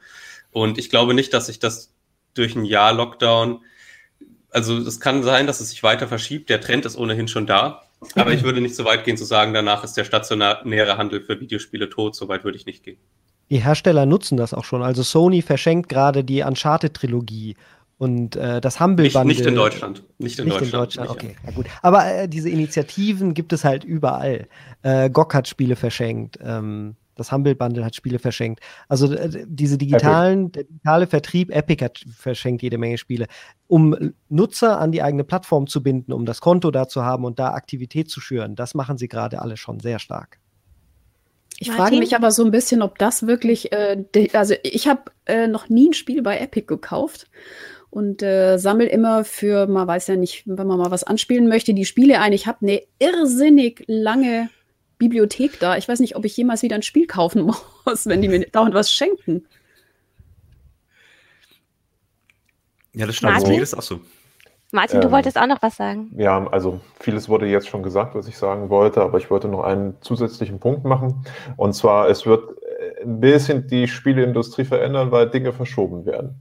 [0.52, 1.92] Und ich glaube nicht, dass sich das
[2.34, 3.62] durch ein Jahr Lockdown
[4.50, 6.50] also es kann sein, dass es sich weiter verschiebt.
[6.50, 7.82] Der Trend ist ohnehin schon da.
[8.14, 11.38] Aber ich würde nicht so weit gehen zu sagen, danach ist der stationäre Handel für
[11.38, 12.16] Videospiele tot.
[12.16, 12.96] So weit würde ich nicht gehen.
[13.50, 14.82] Die Hersteller nutzen das auch schon.
[14.82, 17.56] Also Sony verschenkt gerade die Uncharted-Trilogie
[17.98, 19.26] und äh, das Humble Bundle.
[19.26, 20.02] Nicht, nicht in Deutschland.
[20.18, 20.72] Nicht in nicht Deutschland.
[20.72, 21.10] In Deutschland.
[21.10, 21.66] okay, ja gut.
[21.82, 24.48] Aber äh, diese Initiativen gibt es halt überall.
[24.82, 26.38] Äh, GOG hat Spiele verschenkt.
[26.42, 28.60] Ähm, das Humble Bundle hat Spiele verschenkt.
[28.88, 33.26] Also äh, diese digitalen, der digitale Vertrieb, Epic hat verschenkt jede Menge Spiele.
[33.66, 37.38] Um Nutzer an die eigene Plattform zu binden, um das Konto da zu haben und
[37.38, 40.38] da Aktivität zu schüren, das machen sie gerade alle schon sehr stark.
[41.58, 41.84] Ich Martin?
[41.84, 45.68] frage mich aber so ein bisschen, ob das wirklich, äh, also ich habe äh, noch
[45.68, 47.28] nie ein Spiel bei Epic gekauft
[47.90, 51.74] und äh, sammle immer für, man weiß ja nicht, wenn man mal was anspielen möchte,
[51.74, 52.32] die Spiele ein.
[52.32, 54.48] Ich habe eine irrsinnig lange
[55.00, 55.76] Bibliothek da.
[55.76, 57.42] Ich weiß nicht, ob ich jemals wieder ein Spiel kaufen
[57.84, 59.46] muss, wenn die mir dauernd was schenken.
[62.94, 63.32] Ja, das stimmt.
[63.32, 63.58] Martin?
[63.58, 64.00] Das ist auch so.
[64.72, 66.12] Martin, ähm, du wolltest auch noch was sagen.
[66.16, 69.64] Ja, also vieles wurde jetzt schon gesagt, was ich sagen wollte, aber ich wollte noch
[69.64, 71.24] einen zusätzlichen Punkt machen.
[71.56, 72.44] Und zwar, es wird
[73.02, 76.40] ein bisschen die Spieleindustrie verändern, weil Dinge verschoben werden.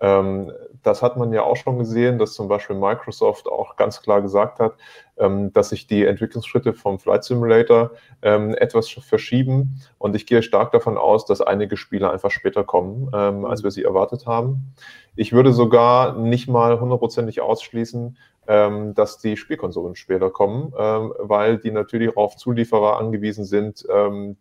[0.00, 4.22] Ähm, das hat man ja auch schon gesehen, dass zum Beispiel Microsoft auch ganz klar
[4.22, 4.74] gesagt hat,
[5.16, 9.80] ähm, dass sich die Entwicklungsschritte vom Flight Simulator ähm, etwas verschieben.
[9.98, 13.84] Und ich gehe stark davon aus, dass einige Spiele einfach später kommen, als wir sie
[13.84, 14.74] erwartet haben.
[15.16, 22.16] Ich würde sogar nicht mal hundertprozentig ausschließen, dass die Spielkonsolen später kommen, weil die natürlich
[22.16, 23.84] auf Zulieferer angewiesen sind,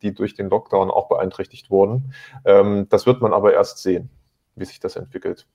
[0.02, 2.14] die durch den Lockdown auch beeinträchtigt wurden.
[2.44, 4.10] das wird man aber erst sehen,
[4.56, 5.48] wie sich das entwickelt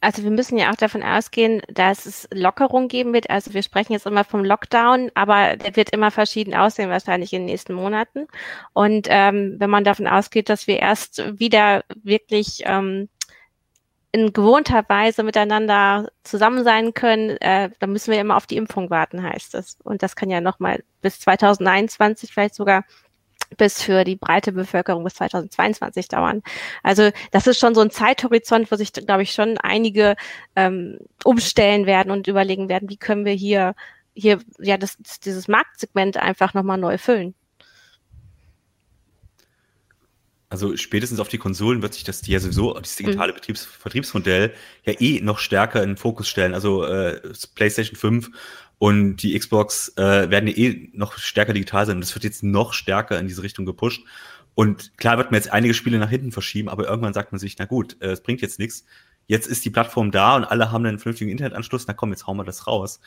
[0.00, 3.30] also wir müssen ja auch davon ausgehen, dass es Lockerung geben wird.
[3.30, 7.40] Also wir sprechen jetzt immer vom Lockdown, aber der wird immer verschieden aussehen, wahrscheinlich in
[7.42, 8.26] den nächsten Monaten.
[8.72, 13.08] Und ähm, wenn man davon ausgeht, dass wir erst wieder wirklich ähm,
[14.12, 18.90] in gewohnter Weise miteinander zusammen sein können, äh, dann müssen wir immer auf die Impfung
[18.90, 19.78] warten, heißt es.
[19.82, 22.84] Und das kann ja nochmal bis 2021 vielleicht sogar
[23.56, 26.42] bis für die breite Bevölkerung bis 2022 dauern.
[26.82, 30.16] Also das ist schon so ein Zeithorizont, wo sich, glaube ich, schon einige
[30.56, 33.74] ähm, umstellen werden und überlegen werden, wie können wir hier,
[34.14, 37.34] hier ja das, dieses Marktsegment einfach nochmal neu füllen.
[40.50, 43.36] Also spätestens auf die Konsolen wird sich das ja sowieso, das digitale mhm.
[43.36, 46.54] Betriebs Vertriebsmodell ja eh noch stärker in den Fokus stellen.
[46.54, 47.20] Also äh,
[47.54, 48.30] PlayStation 5
[48.78, 52.00] und die Xbox äh, werden eh noch stärker digital sein.
[52.00, 54.04] Das wird jetzt noch stärker in diese Richtung gepusht.
[54.54, 57.56] Und klar wird man jetzt einige Spiele nach hinten verschieben, aber irgendwann sagt man sich,
[57.58, 58.84] na gut, äh, es bringt jetzt nichts.
[59.26, 62.38] Jetzt ist die Plattform da und alle haben einen vernünftigen Internetanschluss, na komm, jetzt hauen
[62.38, 63.00] wir das raus.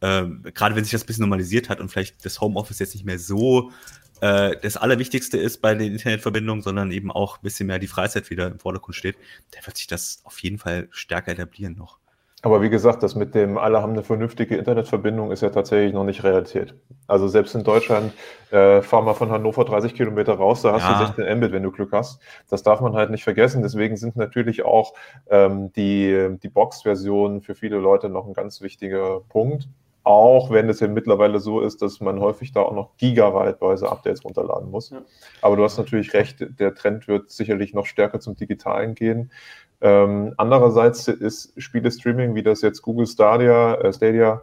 [0.00, 3.04] Ähm, Gerade wenn sich das ein bisschen normalisiert hat und vielleicht das Homeoffice jetzt nicht
[3.04, 3.72] mehr so
[4.20, 8.30] äh, das Allerwichtigste ist bei den Internetverbindungen, sondern eben auch ein bisschen mehr die Freizeit
[8.30, 9.16] wieder im Vordergrund steht,
[9.50, 11.98] dann wird sich das auf jeden Fall stärker etablieren noch.
[12.46, 16.04] Aber wie gesagt, das mit dem alle haben eine vernünftige Internetverbindung ist ja tatsächlich noch
[16.04, 16.76] nicht Realität.
[17.08, 18.12] Also selbst in Deutschland,
[18.52, 20.92] äh, fahr mal von Hannover 30 Kilometer raus, da hast ja.
[20.92, 22.20] du 16 Mbit, wenn du Glück hast.
[22.48, 23.62] Das darf man halt nicht vergessen.
[23.62, 24.94] Deswegen sind natürlich auch
[25.28, 29.66] ähm, die, die Box-Versionen für viele Leute noch ein ganz wichtiger Punkt.
[30.06, 34.24] Auch wenn es ja mittlerweile so ist, dass man häufig da auch noch gigabyteweise Updates
[34.24, 34.90] runterladen muss.
[34.90, 35.02] Ja.
[35.42, 39.32] Aber du hast natürlich recht, der Trend wird sicherlich noch stärker zum Digitalen gehen.
[39.80, 44.42] Ähm, andererseits ist Spiele-Streaming, wie das jetzt Google Stadia, äh, Stadia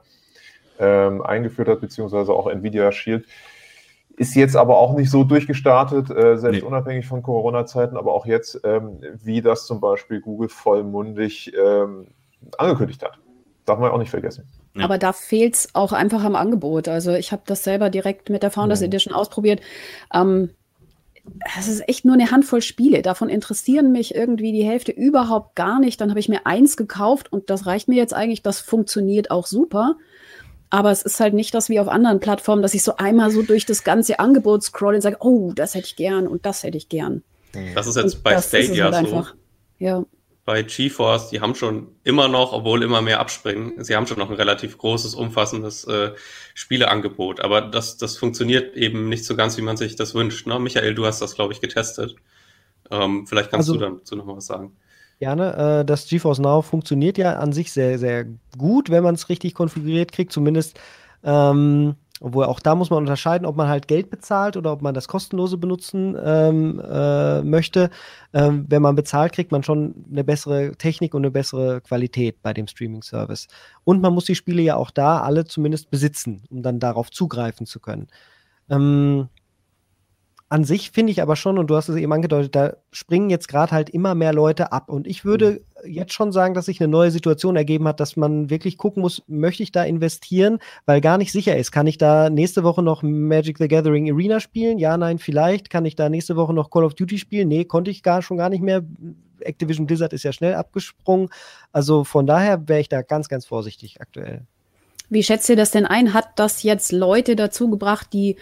[0.80, 3.26] ähm, eingeführt hat, beziehungsweise auch Nvidia Shield,
[4.18, 6.68] ist jetzt aber auch nicht so durchgestartet, äh, selbst nee.
[6.68, 12.08] unabhängig von Corona-Zeiten, aber auch jetzt, ähm, wie das zum Beispiel Google vollmundig ähm,
[12.58, 13.18] angekündigt hat.
[13.64, 14.46] darf man auch nicht vergessen.
[14.76, 14.86] Ja.
[14.86, 16.88] Aber da fehlt es auch einfach am Angebot.
[16.88, 18.88] Also ich habe das selber direkt mit der Founders mhm.
[18.88, 19.62] Edition ausprobiert.
[20.14, 20.50] Ähm,
[21.58, 23.02] es ist echt nur eine Handvoll Spiele.
[23.02, 26.02] Davon interessieren mich irgendwie die Hälfte überhaupt gar nicht.
[26.02, 28.42] Dann habe ich mir eins gekauft und das reicht mir jetzt eigentlich.
[28.42, 29.96] Das funktioniert auch super.
[30.70, 33.44] Aber es ist halt nicht das wie auf anderen Plattformen, dass ich so einmal so
[33.44, 36.78] durch das ganze Angebot scroll und sage, oh, das hätte ich gern und das hätte
[36.78, 37.22] ich gern.
[37.76, 39.16] Das ist jetzt und bei Stadia halt so.
[39.16, 39.36] Einfach.
[39.78, 40.04] Ja
[40.46, 44.30] bei GeForce, die haben schon immer noch, obwohl immer mehr abspringen, sie haben schon noch
[44.30, 46.12] ein relativ großes, umfassendes äh,
[46.54, 47.40] Spieleangebot.
[47.40, 50.46] Aber das, das funktioniert eben nicht so ganz, wie man sich das wünscht.
[50.46, 50.60] Ne?
[50.60, 52.16] Michael, du hast das, glaube ich, getestet.
[52.92, 54.76] Ähm, vielleicht kannst also, du dazu noch mal was sagen.
[55.20, 55.80] Gerne.
[55.80, 58.26] Äh, das GeForce Now funktioniert ja an sich sehr, sehr
[58.58, 60.34] gut, wenn man es richtig konfiguriert kriegt.
[60.34, 60.78] Zumindest
[61.24, 64.94] ähm, obwohl auch da muss man unterscheiden, ob man halt Geld bezahlt oder ob man
[64.94, 67.90] das kostenlose benutzen ähm, äh, möchte.
[68.32, 72.54] Ähm, wenn man bezahlt, kriegt man schon eine bessere Technik und eine bessere Qualität bei
[72.54, 73.50] dem Streaming-Service.
[73.84, 77.66] Und man muss die Spiele ja auch da alle zumindest besitzen, um dann darauf zugreifen
[77.66, 78.08] zu können.
[78.70, 79.28] Ähm,
[80.48, 83.50] an sich finde ich aber schon, und du hast es eben angedeutet, da springen jetzt
[83.50, 84.90] gerade halt immer mehr Leute ab.
[84.90, 85.60] Und ich würde mhm.
[85.86, 89.24] Jetzt schon sagen, dass sich eine neue Situation ergeben hat, dass man wirklich gucken muss,
[89.28, 91.72] möchte ich da investieren, weil gar nicht sicher ist.
[91.72, 94.80] Kann ich da nächste Woche noch Magic the Gathering Arena spielen?
[94.80, 95.70] Ja, nein, vielleicht.
[95.70, 97.48] Kann ich da nächste Woche noch Call of Duty spielen?
[97.48, 98.84] Nee, konnte ich gar schon gar nicht mehr.
[99.40, 101.30] Activision Blizzard ist ja schnell abgesprungen.
[101.72, 104.46] Also von daher wäre ich da ganz, ganz vorsichtig aktuell.
[105.10, 106.14] Wie schätzt ihr das denn ein?
[106.14, 108.38] Hat das jetzt Leute dazu gebracht, die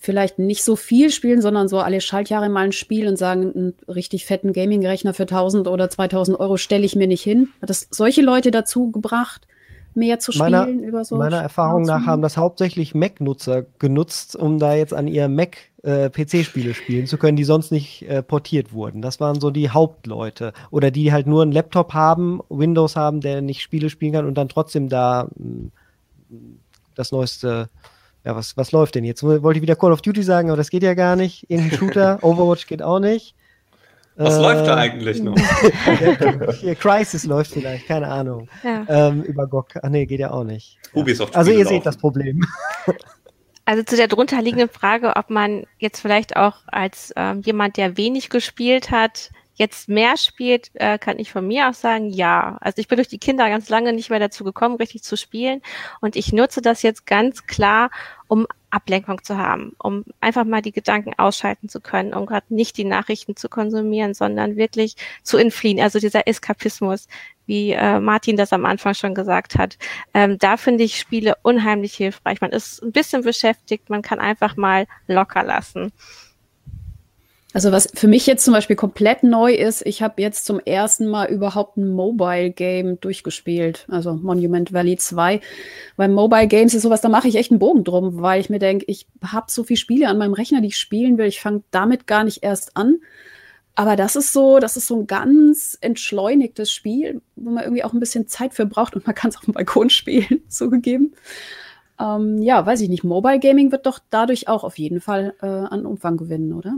[0.00, 3.74] vielleicht nicht so viel spielen, sondern so alle Schaltjahre mal ein Spiel und sagen, einen
[3.86, 7.50] richtig fetten Gaming-Rechner für 1000 oder 2000 Euro stelle ich mir nicht hin.
[7.60, 9.46] Hat das solche Leute dazu gebracht,
[9.94, 11.16] mehr zu spielen meiner, über so?
[11.16, 16.08] Meiner Erfahrung nach haben das hauptsächlich Mac-Nutzer genutzt, um da jetzt an ihr Mac äh,
[16.08, 19.02] PC-Spiele spielen zu können, die sonst nicht äh, portiert wurden.
[19.02, 20.54] Das waren so die Hauptleute.
[20.70, 24.38] Oder die halt nur einen Laptop haben, Windows haben, der nicht Spiele spielen kann und
[24.38, 25.70] dann trotzdem da mh,
[26.30, 26.58] hm,
[26.94, 27.68] das neueste
[28.24, 29.22] ja, was, was läuft denn jetzt?
[29.22, 31.50] Wollte ich wieder Call of Duty sagen, aber das geht ja gar nicht.
[31.50, 33.34] Irgendein Shooter, Overwatch geht auch nicht.
[34.16, 35.36] Was äh, läuft da eigentlich noch?
[36.60, 38.48] Hier, Crisis läuft vielleicht, keine Ahnung.
[38.62, 38.84] Ja.
[38.88, 39.76] Ähm, über GOG.
[39.82, 40.78] Ach nee, geht ja auch nicht.
[40.92, 42.44] Ubisoft also ihr seht das Problem.
[43.66, 48.28] Also zu der drunterliegenden Frage, ob man jetzt vielleicht auch als ähm, jemand, der wenig
[48.28, 49.30] gespielt hat,
[49.60, 52.56] jetzt mehr spielt, äh, kann ich von mir aus sagen, ja.
[52.62, 55.60] Also ich bin durch die Kinder ganz lange nicht mehr dazu gekommen, richtig zu spielen.
[56.00, 57.90] Und ich nutze das jetzt ganz klar,
[58.26, 62.78] um Ablenkung zu haben, um einfach mal die Gedanken ausschalten zu können, um gerade nicht
[62.78, 65.78] die Nachrichten zu konsumieren, sondern wirklich zu entfliehen.
[65.78, 67.06] Also dieser Eskapismus,
[67.44, 69.76] wie äh, Martin das am Anfang schon gesagt hat.
[70.14, 72.40] Ähm, da finde ich Spiele unheimlich hilfreich.
[72.40, 75.92] Man ist ein bisschen beschäftigt, man kann einfach mal locker lassen.
[77.52, 81.08] Also was für mich jetzt zum Beispiel komplett neu ist, ich habe jetzt zum ersten
[81.08, 85.40] Mal überhaupt ein Mobile Game durchgespielt, also Monument Valley 2.
[85.96, 88.60] Weil Mobile Games ist sowas, da mache ich echt einen Bogen drum, weil ich mir
[88.60, 91.64] denke, ich habe so viele Spiele an meinem Rechner, die ich spielen will, ich fange
[91.72, 92.98] damit gar nicht erst an.
[93.74, 97.92] Aber das ist so, das ist so ein ganz entschleunigtes Spiel, wo man irgendwie auch
[97.92, 101.14] ein bisschen Zeit für braucht und man kann es auf dem Balkon spielen, zugegeben.
[101.98, 103.02] Ähm, ja, weiß ich nicht.
[103.02, 106.76] Mobile Gaming wird doch dadurch auch auf jeden Fall äh, an Umfang gewinnen, oder?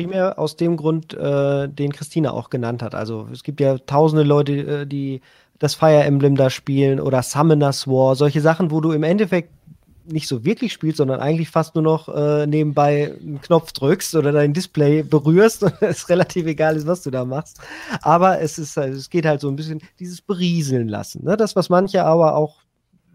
[0.00, 2.94] Primär aus dem Grund, äh, den Christina auch genannt hat.
[2.94, 5.20] Also es gibt ja tausende Leute, äh, die
[5.58, 9.50] das Fire Emblem da spielen oder Summoner's War, solche Sachen, wo du im Endeffekt
[10.06, 14.32] nicht so wirklich spielst, sondern eigentlich fast nur noch äh, nebenbei einen Knopf drückst oder
[14.32, 17.60] dein Display berührst und es relativ egal ist, was du da machst.
[18.00, 21.24] Aber es ist, also es geht halt so ein bisschen dieses Berieseln lassen.
[21.24, 21.36] Ne?
[21.36, 22.62] Das, was manche aber auch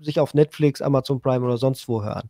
[0.02, 2.30] sich auf Netflix, Amazon Prime oder sonst wo hören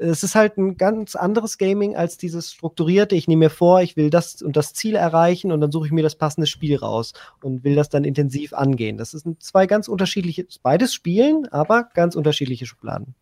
[0.00, 3.16] es ist halt ein ganz anderes Gaming als dieses strukturierte.
[3.16, 5.92] Ich nehme mir vor, ich will das und das Ziel erreichen und dann suche ich
[5.92, 8.96] mir das passende Spiel raus und will das dann intensiv angehen.
[8.96, 13.14] Das sind zwei ganz unterschiedliche, beides Spielen, aber ganz unterschiedliche Schubladen.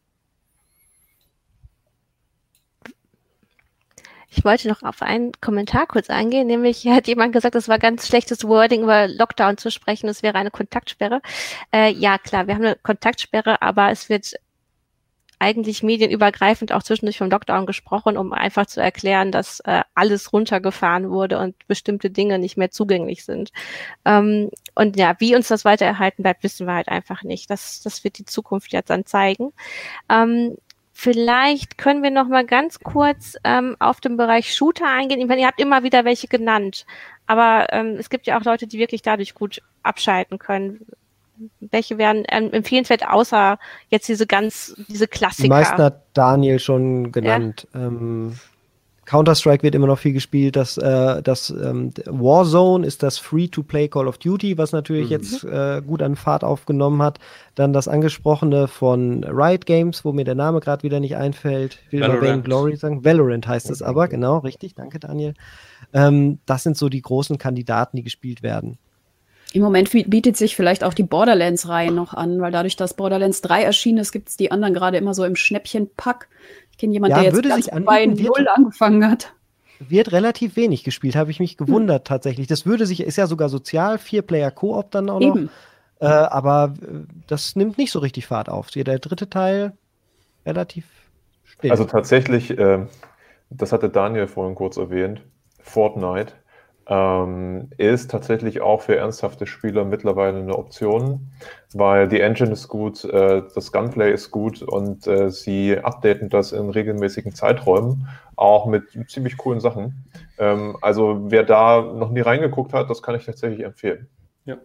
[4.29, 8.07] Ich wollte noch auf einen Kommentar kurz eingehen, nämlich hat jemand gesagt, es war ganz
[8.07, 11.23] schlechtes Wording über Lockdown zu sprechen, es wäre eine Kontaktsperre.
[11.73, 14.35] Äh, ja, klar, wir haben eine Kontaktsperre, aber es wird
[15.39, 21.11] eigentlich medienübergreifend auch zwischendurch vom Lockdown gesprochen, um einfach zu erklären, dass äh, alles runtergefahren
[21.11, 23.51] wurde und bestimmte Dinge nicht mehr zugänglich sind.
[24.05, 27.51] Ähm, und ja, wie uns das weiter erhalten bleibt, wissen wir halt einfach nicht.
[27.51, 29.53] Das, das wird die Zukunft jetzt dann zeigen.
[30.09, 30.57] Ähm,
[30.99, 35.21] Vielleicht können wir noch mal ganz kurz ähm, auf den Bereich Shooter eingehen.
[35.21, 36.87] Ich meine, ihr habt immer wieder welche genannt,
[37.27, 40.87] aber ähm, es gibt ja auch Leute, die wirklich dadurch gut abschalten können
[41.61, 43.59] welche wären ähm, empfehlenswert, außer
[43.89, 45.43] jetzt diese ganz, diese Klassiker?
[45.45, 47.67] Die meisten hat Daniel schon genannt.
[47.75, 47.87] Ja.
[47.87, 48.35] Ähm,
[49.07, 50.57] Counter-Strike wird immer noch viel gespielt.
[50.57, 55.13] Das, äh, das ähm, Warzone ist das Free-to-Play Call of Duty, was natürlich mhm.
[55.13, 57.19] jetzt äh, gut an Fahrt aufgenommen hat.
[57.55, 61.79] Dann das angesprochene von Riot Games, wo mir der Name gerade wieder nicht einfällt.
[61.87, 62.45] Ich will Valorant.
[62.45, 63.05] Glory sagen.
[63.05, 64.75] Valorant heißt es aber, genau, richtig.
[64.75, 65.35] Danke, Daniel.
[65.93, 68.77] Ähm, das sind so die großen Kandidaten, die gespielt werden.
[69.53, 73.63] Im Moment bietet sich vielleicht auch die Borderlands-Reihe noch an, weil dadurch, dass Borderlands 3
[73.63, 76.29] erschienen ist, gibt es die anderen gerade immer so im Schnäppchenpack.
[76.73, 79.33] Ich kenne jemanden, ja, der jetzt ganz bei Null angefangen hat.
[79.79, 82.05] Wird relativ wenig gespielt, habe ich mich gewundert hm.
[82.05, 82.47] tatsächlich.
[82.47, 85.45] Das würde sich, ist ja sogar sozial, Vier-Player-Koop dann auch Eben.
[85.45, 85.51] noch.
[86.01, 88.71] Äh, aber äh, das nimmt nicht so richtig Fahrt auf.
[88.71, 89.73] Der dritte Teil
[90.45, 90.85] relativ
[91.45, 91.71] still.
[91.71, 92.87] Also tatsächlich, äh,
[93.51, 95.23] das hatte Daniel vorhin kurz erwähnt,
[95.61, 96.35] Fortnite
[96.89, 101.33] ähm, ist tatsächlich auch für ernsthafte Spieler mittlerweile eine Option,
[101.75, 106.53] weil die Engine ist gut, äh, das Gunplay ist gut und äh, sie updaten das
[106.53, 110.05] in regelmäßigen Zeiträumen, auch mit ziemlich coolen Sachen.
[110.39, 114.09] Ähm, also wer da noch nie reingeguckt hat, das kann ich tatsächlich empfehlen.
[114.45, 114.59] Ja.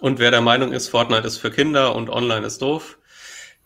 [0.00, 2.98] Und wer der Meinung ist, Fortnite ist für Kinder und online ist doof,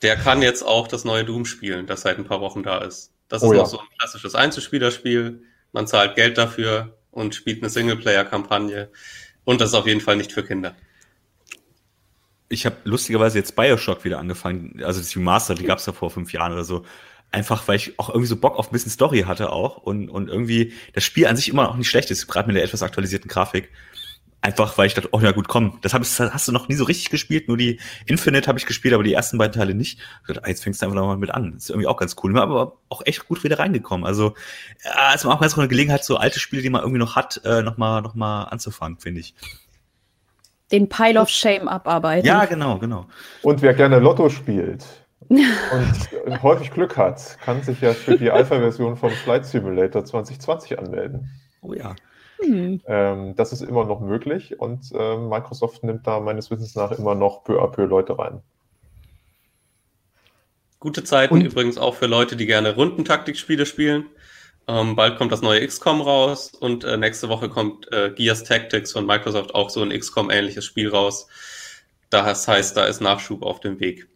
[0.03, 3.13] der kann jetzt auch das neue Doom spielen, das seit ein paar Wochen da ist.
[3.29, 3.63] Das oh ist ja.
[3.63, 5.43] noch so ein klassisches Einzelspielerspiel.
[5.73, 8.91] Man zahlt Geld dafür, und spielt eine Singleplayer-Kampagne.
[9.45, 10.77] Und das ist auf jeden Fall nicht für Kinder.
[12.49, 14.81] Ich habe lustigerweise jetzt Bioshock wieder angefangen.
[14.85, 16.85] Also das Remaster, die gab es ja vor fünf Jahren oder so.
[17.33, 20.29] Einfach, weil ich auch irgendwie so Bock auf ein bisschen Story hatte auch und, und
[20.29, 23.29] irgendwie das Spiel an sich immer noch nicht schlecht ist, gerade mit der etwas aktualisierten
[23.29, 23.71] Grafik.
[24.43, 26.69] Einfach, weil ich dachte, oh ja gut, komm, das, hab ich, das hast du noch
[26.69, 29.75] nie so richtig gespielt, nur die Infinite habe ich gespielt, aber die ersten beiden Teile
[29.75, 29.99] nicht.
[30.21, 31.55] Ich dachte, ah, jetzt fängst du einfach mal mit an.
[31.55, 32.33] Das ist irgendwie auch ganz cool.
[32.33, 34.07] Mir aber auch echt gut wieder reingekommen.
[34.07, 34.35] Also,
[34.85, 37.17] ja, es war auch ganz so eine Gelegenheit, so alte Spiele, die man irgendwie noch
[37.17, 39.35] hat, äh, nochmal noch mal anzufangen, finde ich.
[40.71, 42.27] Den Pile of Shame abarbeiten.
[42.27, 43.07] Ja, genau, genau.
[43.43, 44.85] Und wer gerne Lotto spielt
[45.29, 51.31] und häufig Glück hat, kann sich ja für die Alpha-Version von Flight Simulator 2020 anmelden.
[51.63, 51.97] Oh ja.
[52.39, 52.81] Hm.
[52.87, 57.15] Ähm, das ist immer noch möglich und äh, Microsoft nimmt da meines Wissens nach immer
[57.15, 58.43] noch peu à peu Leute rein.
[60.79, 61.41] Gute Zeiten und?
[61.41, 64.07] übrigens auch für Leute, die gerne Rundentaktikspiele spielen.
[64.69, 68.93] Ähm, bald kommt das neue XCOM raus und äh, nächste Woche kommt äh, Gears Tactics
[68.93, 71.29] von Microsoft auch so ein XCOM-ähnliches Spiel raus.
[72.11, 74.09] Das heißt, da ist Nachschub auf dem Weg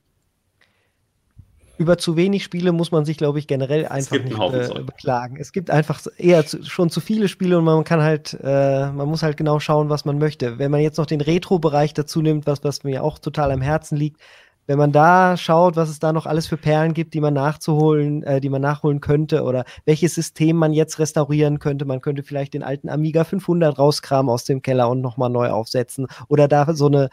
[1.80, 5.38] über zu wenig Spiele muss man sich, glaube ich, generell einfach nicht äh, beklagen.
[5.40, 9.08] Es gibt einfach eher zu, schon zu viele Spiele und man kann halt, äh, man
[9.08, 10.58] muss halt genau schauen, was man möchte.
[10.58, 13.96] Wenn man jetzt noch den Retro-Bereich dazu nimmt, was, was mir auch total am Herzen
[13.96, 14.20] liegt,
[14.66, 18.24] wenn man da schaut, was es da noch alles für Perlen gibt, die man nachzuholen,
[18.24, 21.86] äh, die man nachholen könnte oder welches System man jetzt restaurieren könnte.
[21.86, 26.08] Man könnte vielleicht den alten Amiga 500 rauskramen aus dem Keller und nochmal neu aufsetzen
[26.28, 27.08] oder da so eine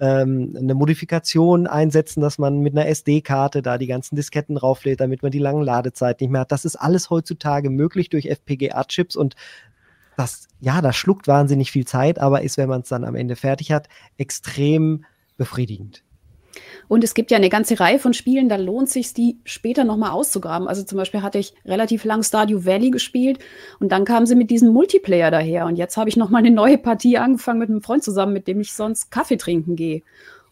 [0.00, 5.22] ähm, eine Modifikation einsetzen, dass man mit einer SD-Karte da die ganzen Disketten drauflädt, damit
[5.22, 6.52] man die langen Ladezeiten nicht mehr hat.
[6.52, 9.36] Das ist alles heutzutage möglich durch FPGA-Chips und
[10.16, 13.36] das, ja, das schluckt wahnsinnig viel Zeit, aber ist, wenn man es dann am Ende
[13.36, 13.88] fertig hat,
[14.18, 15.04] extrem
[15.36, 16.02] befriedigend.
[16.88, 20.10] Und es gibt ja eine ganze Reihe von Spielen, da lohnt sich, die später nochmal
[20.10, 20.68] auszugraben.
[20.68, 23.38] Also zum Beispiel hatte ich relativ lang Stardew Valley gespielt
[23.78, 25.66] und dann kamen sie mit diesem Multiplayer daher.
[25.66, 28.60] Und jetzt habe ich nochmal eine neue Partie angefangen mit einem Freund zusammen, mit dem
[28.60, 30.02] ich sonst Kaffee trinken gehe.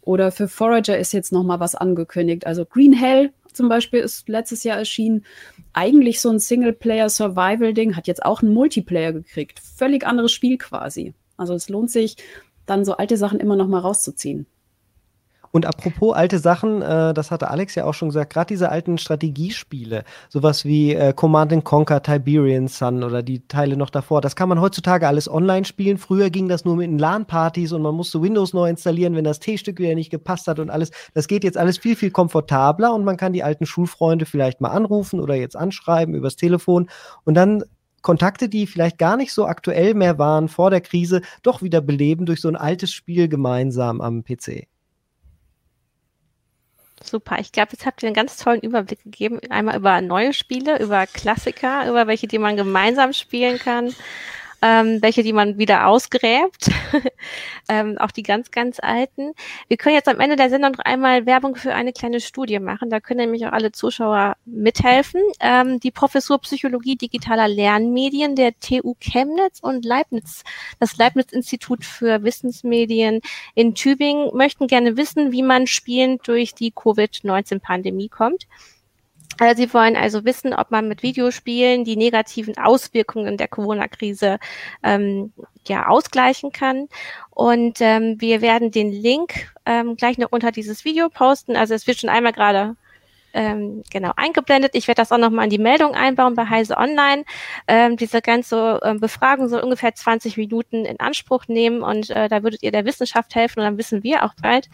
[0.03, 2.46] Oder für Forager ist jetzt nochmal was angekündigt.
[2.46, 5.24] Also Green Hell zum Beispiel ist letztes Jahr erschienen.
[5.72, 9.59] Eigentlich so ein Singleplayer-Survival-Ding, hat jetzt auch einen Multiplayer gekriegt.
[9.59, 11.14] Völlig anderes Spiel quasi.
[11.36, 12.16] Also es lohnt sich,
[12.66, 14.46] dann so alte Sachen immer noch mal rauszuziehen.
[15.51, 18.99] Und apropos alte Sachen, äh, das hatte Alex ja auch schon gesagt, gerade diese alten
[18.99, 24.49] Strategiespiele, sowas wie äh, Command Conquer, Tiberian Sun oder die Teile noch davor, das kann
[24.49, 25.99] man heutzutage alles online spielen.
[25.99, 29.78] Früher ging das nur mit LAN-Partys und man musste Windows neu installieren, wenn das T-Stück
[29.78, 30.90] wieder nicht gepasst hat und alles.
[31.14, 34.70] Das geht jetzt alles viel, viel komfortabler und man kann die alten Schulfreunde vielleicht mal
[34.70, 36.88] anrufen oder jetzt anschreiben übers Telefon
[37.24, 37.64] und dann
[38.03, 42.26] Kontakte, die vielleicht gar nicht so aktuell mehr waren vor der Krise, doch wieder beleben
[42.26, 44.68] durch so ein altes Spiel gemeinsam am PC.
[47.03, 47.38] Super.
[47.38, 49.40] Ich glaube, jetzt habt ihr einen ganz tollen Überblick gegeben.
[49.51, 53.94] Einmal über neue Spiele, über Klassiker, über welche, die man gemeinsam spielen kann
[54.61, 56.70] ähm, welche, die man wieder ausgräbt,
[57.68, 59.32] ähm, auch die ganz, ganz alten.
[59.68, 62.90] Wir können jetzt am Ende der Sendung noch einmal Werbung für eine kleine Studie machen.
[62.90, 65.20] Da können nämlich auch alle Zuschauer mithelfen.
[65.40, 70.42] Ähm, die Professur Psychologie digitaler Lernmedien der TU Chemnitz und Leibniz,
[70.80, 73.20] das Leibniz-Institut für Wissensmedien
[73.54, 78.46] in Tübingen möchten gerne wissen, wie man spielend durch die Covid-19-Pandemie kommt.
[79.41, 84.39] Äh, sie wollen also wissen, ob man mit Videospielen die negativen Auswirkungen der Corona-Krise
[84.82, 85.32] ähm,
[85.66, 86.89] ja ausgleichen kann.
[87.30, 91.57] Und ähm, wir werden den Link ähm, gleich noch unter dieses Video posten.
[91.57, 92.76] Also es wird schon einmal gerade
[93.32, 94.74] ähm, genau eingeblendet.
[94.74, 97.24] Ich werde das auch nochmal in die Meldung einbauen bei Heise Online.
[97.66, 102.42] Ähm, diese ganze ähm, Befragung soll ungefähr 20 Minuten in Anspruch nehmen und äh, da
[102.42, 104.68] würdet ihr der Wissenschaft helfen und dann wissen wir auch bald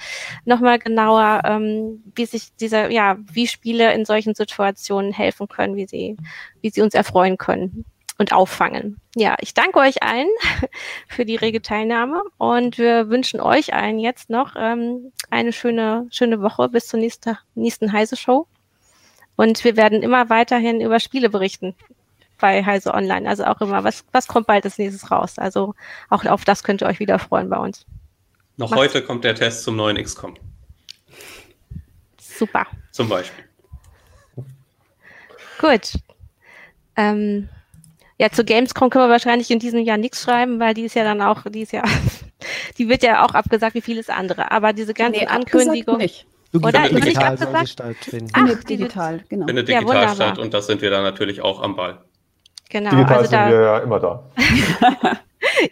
[0.44, 5.86] nochmal genauer, ähm, wie sich dieser, ja, wie Spiele in solchen Situationen helfen können, wie
[5.86, 6.16] sie,
[6.60, 7.84] wie sie uns erfreuen können
[8.18, 9.00] und auffangen.
[9.16, 10.28] Ja, ich danke euch allen
[11.08, 16.40] für die rege Teilnahme und wir wünschen euch allen jetzt noch ähm, eine schöne, schöne
[16.40, 18.46] Woche bis zur nächsten, nächsten Heise-Show.
[19.36, 21.74] Und wir werden immer weiterhin über Spiele berichten
[22.38, 23.28] bei Heise Online.
[23.28, 25.38] Also auch immer, was, was kommt bald als nächstes raus?
[25.38, 25.74] Also
[26.08, 27.84] auch auf das könnt ihr euch wieder freuen bei uns.
[28.56, 28.82] Noch Macht's.
[28.82, 30.36] heute kommt der Test zum neuen XCOM.
[32.20, 32.66] Super.
[32.92, 33.44] Zum Beispiel.
[35.58, 35.94] Gut.
[36.96, 37.48] Ähm,
[38.18, 41.04] ja, zu Gamescom können wir wahrscheinlich in diesem Jahr nichts schreiben, weil die ist ja
[41.04, 41.82] dann auch, die ist ja,
[42.78, 44.52] die wird ja auch abgesagt wie vieles andere.
[44.52, 46.00] Aber diese ganzen nee, Ankündigungen.
[46.00, 46.26] Nicht.
[46.54, 46.88] Oder?
[46.88, 48.30] Digital soll stattfinden.
[48.32, 49.46] Ach, digital, genau.
[49.46, 51.98] Findet digital ja, statt und das sind wir dann natürlich auch am Ball.
[52.70, 52.90] Genau.
[52.90, 54.30] Digital also sind da, wir ja immer da.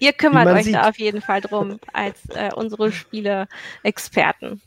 [0.00, 0.74] Ihr kümmert euch sieht.
[0.74, 4.60] da auf jeden Fall drum als äh, unsere Spiele-Experten.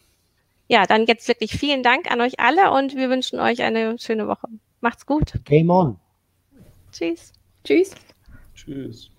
[0.67, 4.27] Ja, dann jetzt wirklich vielen Dank an euch alle und wir wünschen euch eine schöne
[4.27, 4.47] Woche.
[4.79, 5.33] Macht's gut.
[5.43, 5.97] Game on.
[6.91, 7.33] Tschüss.
[7.65, 7.91] Tschüss.
[8.53, 9.09] Tschüss.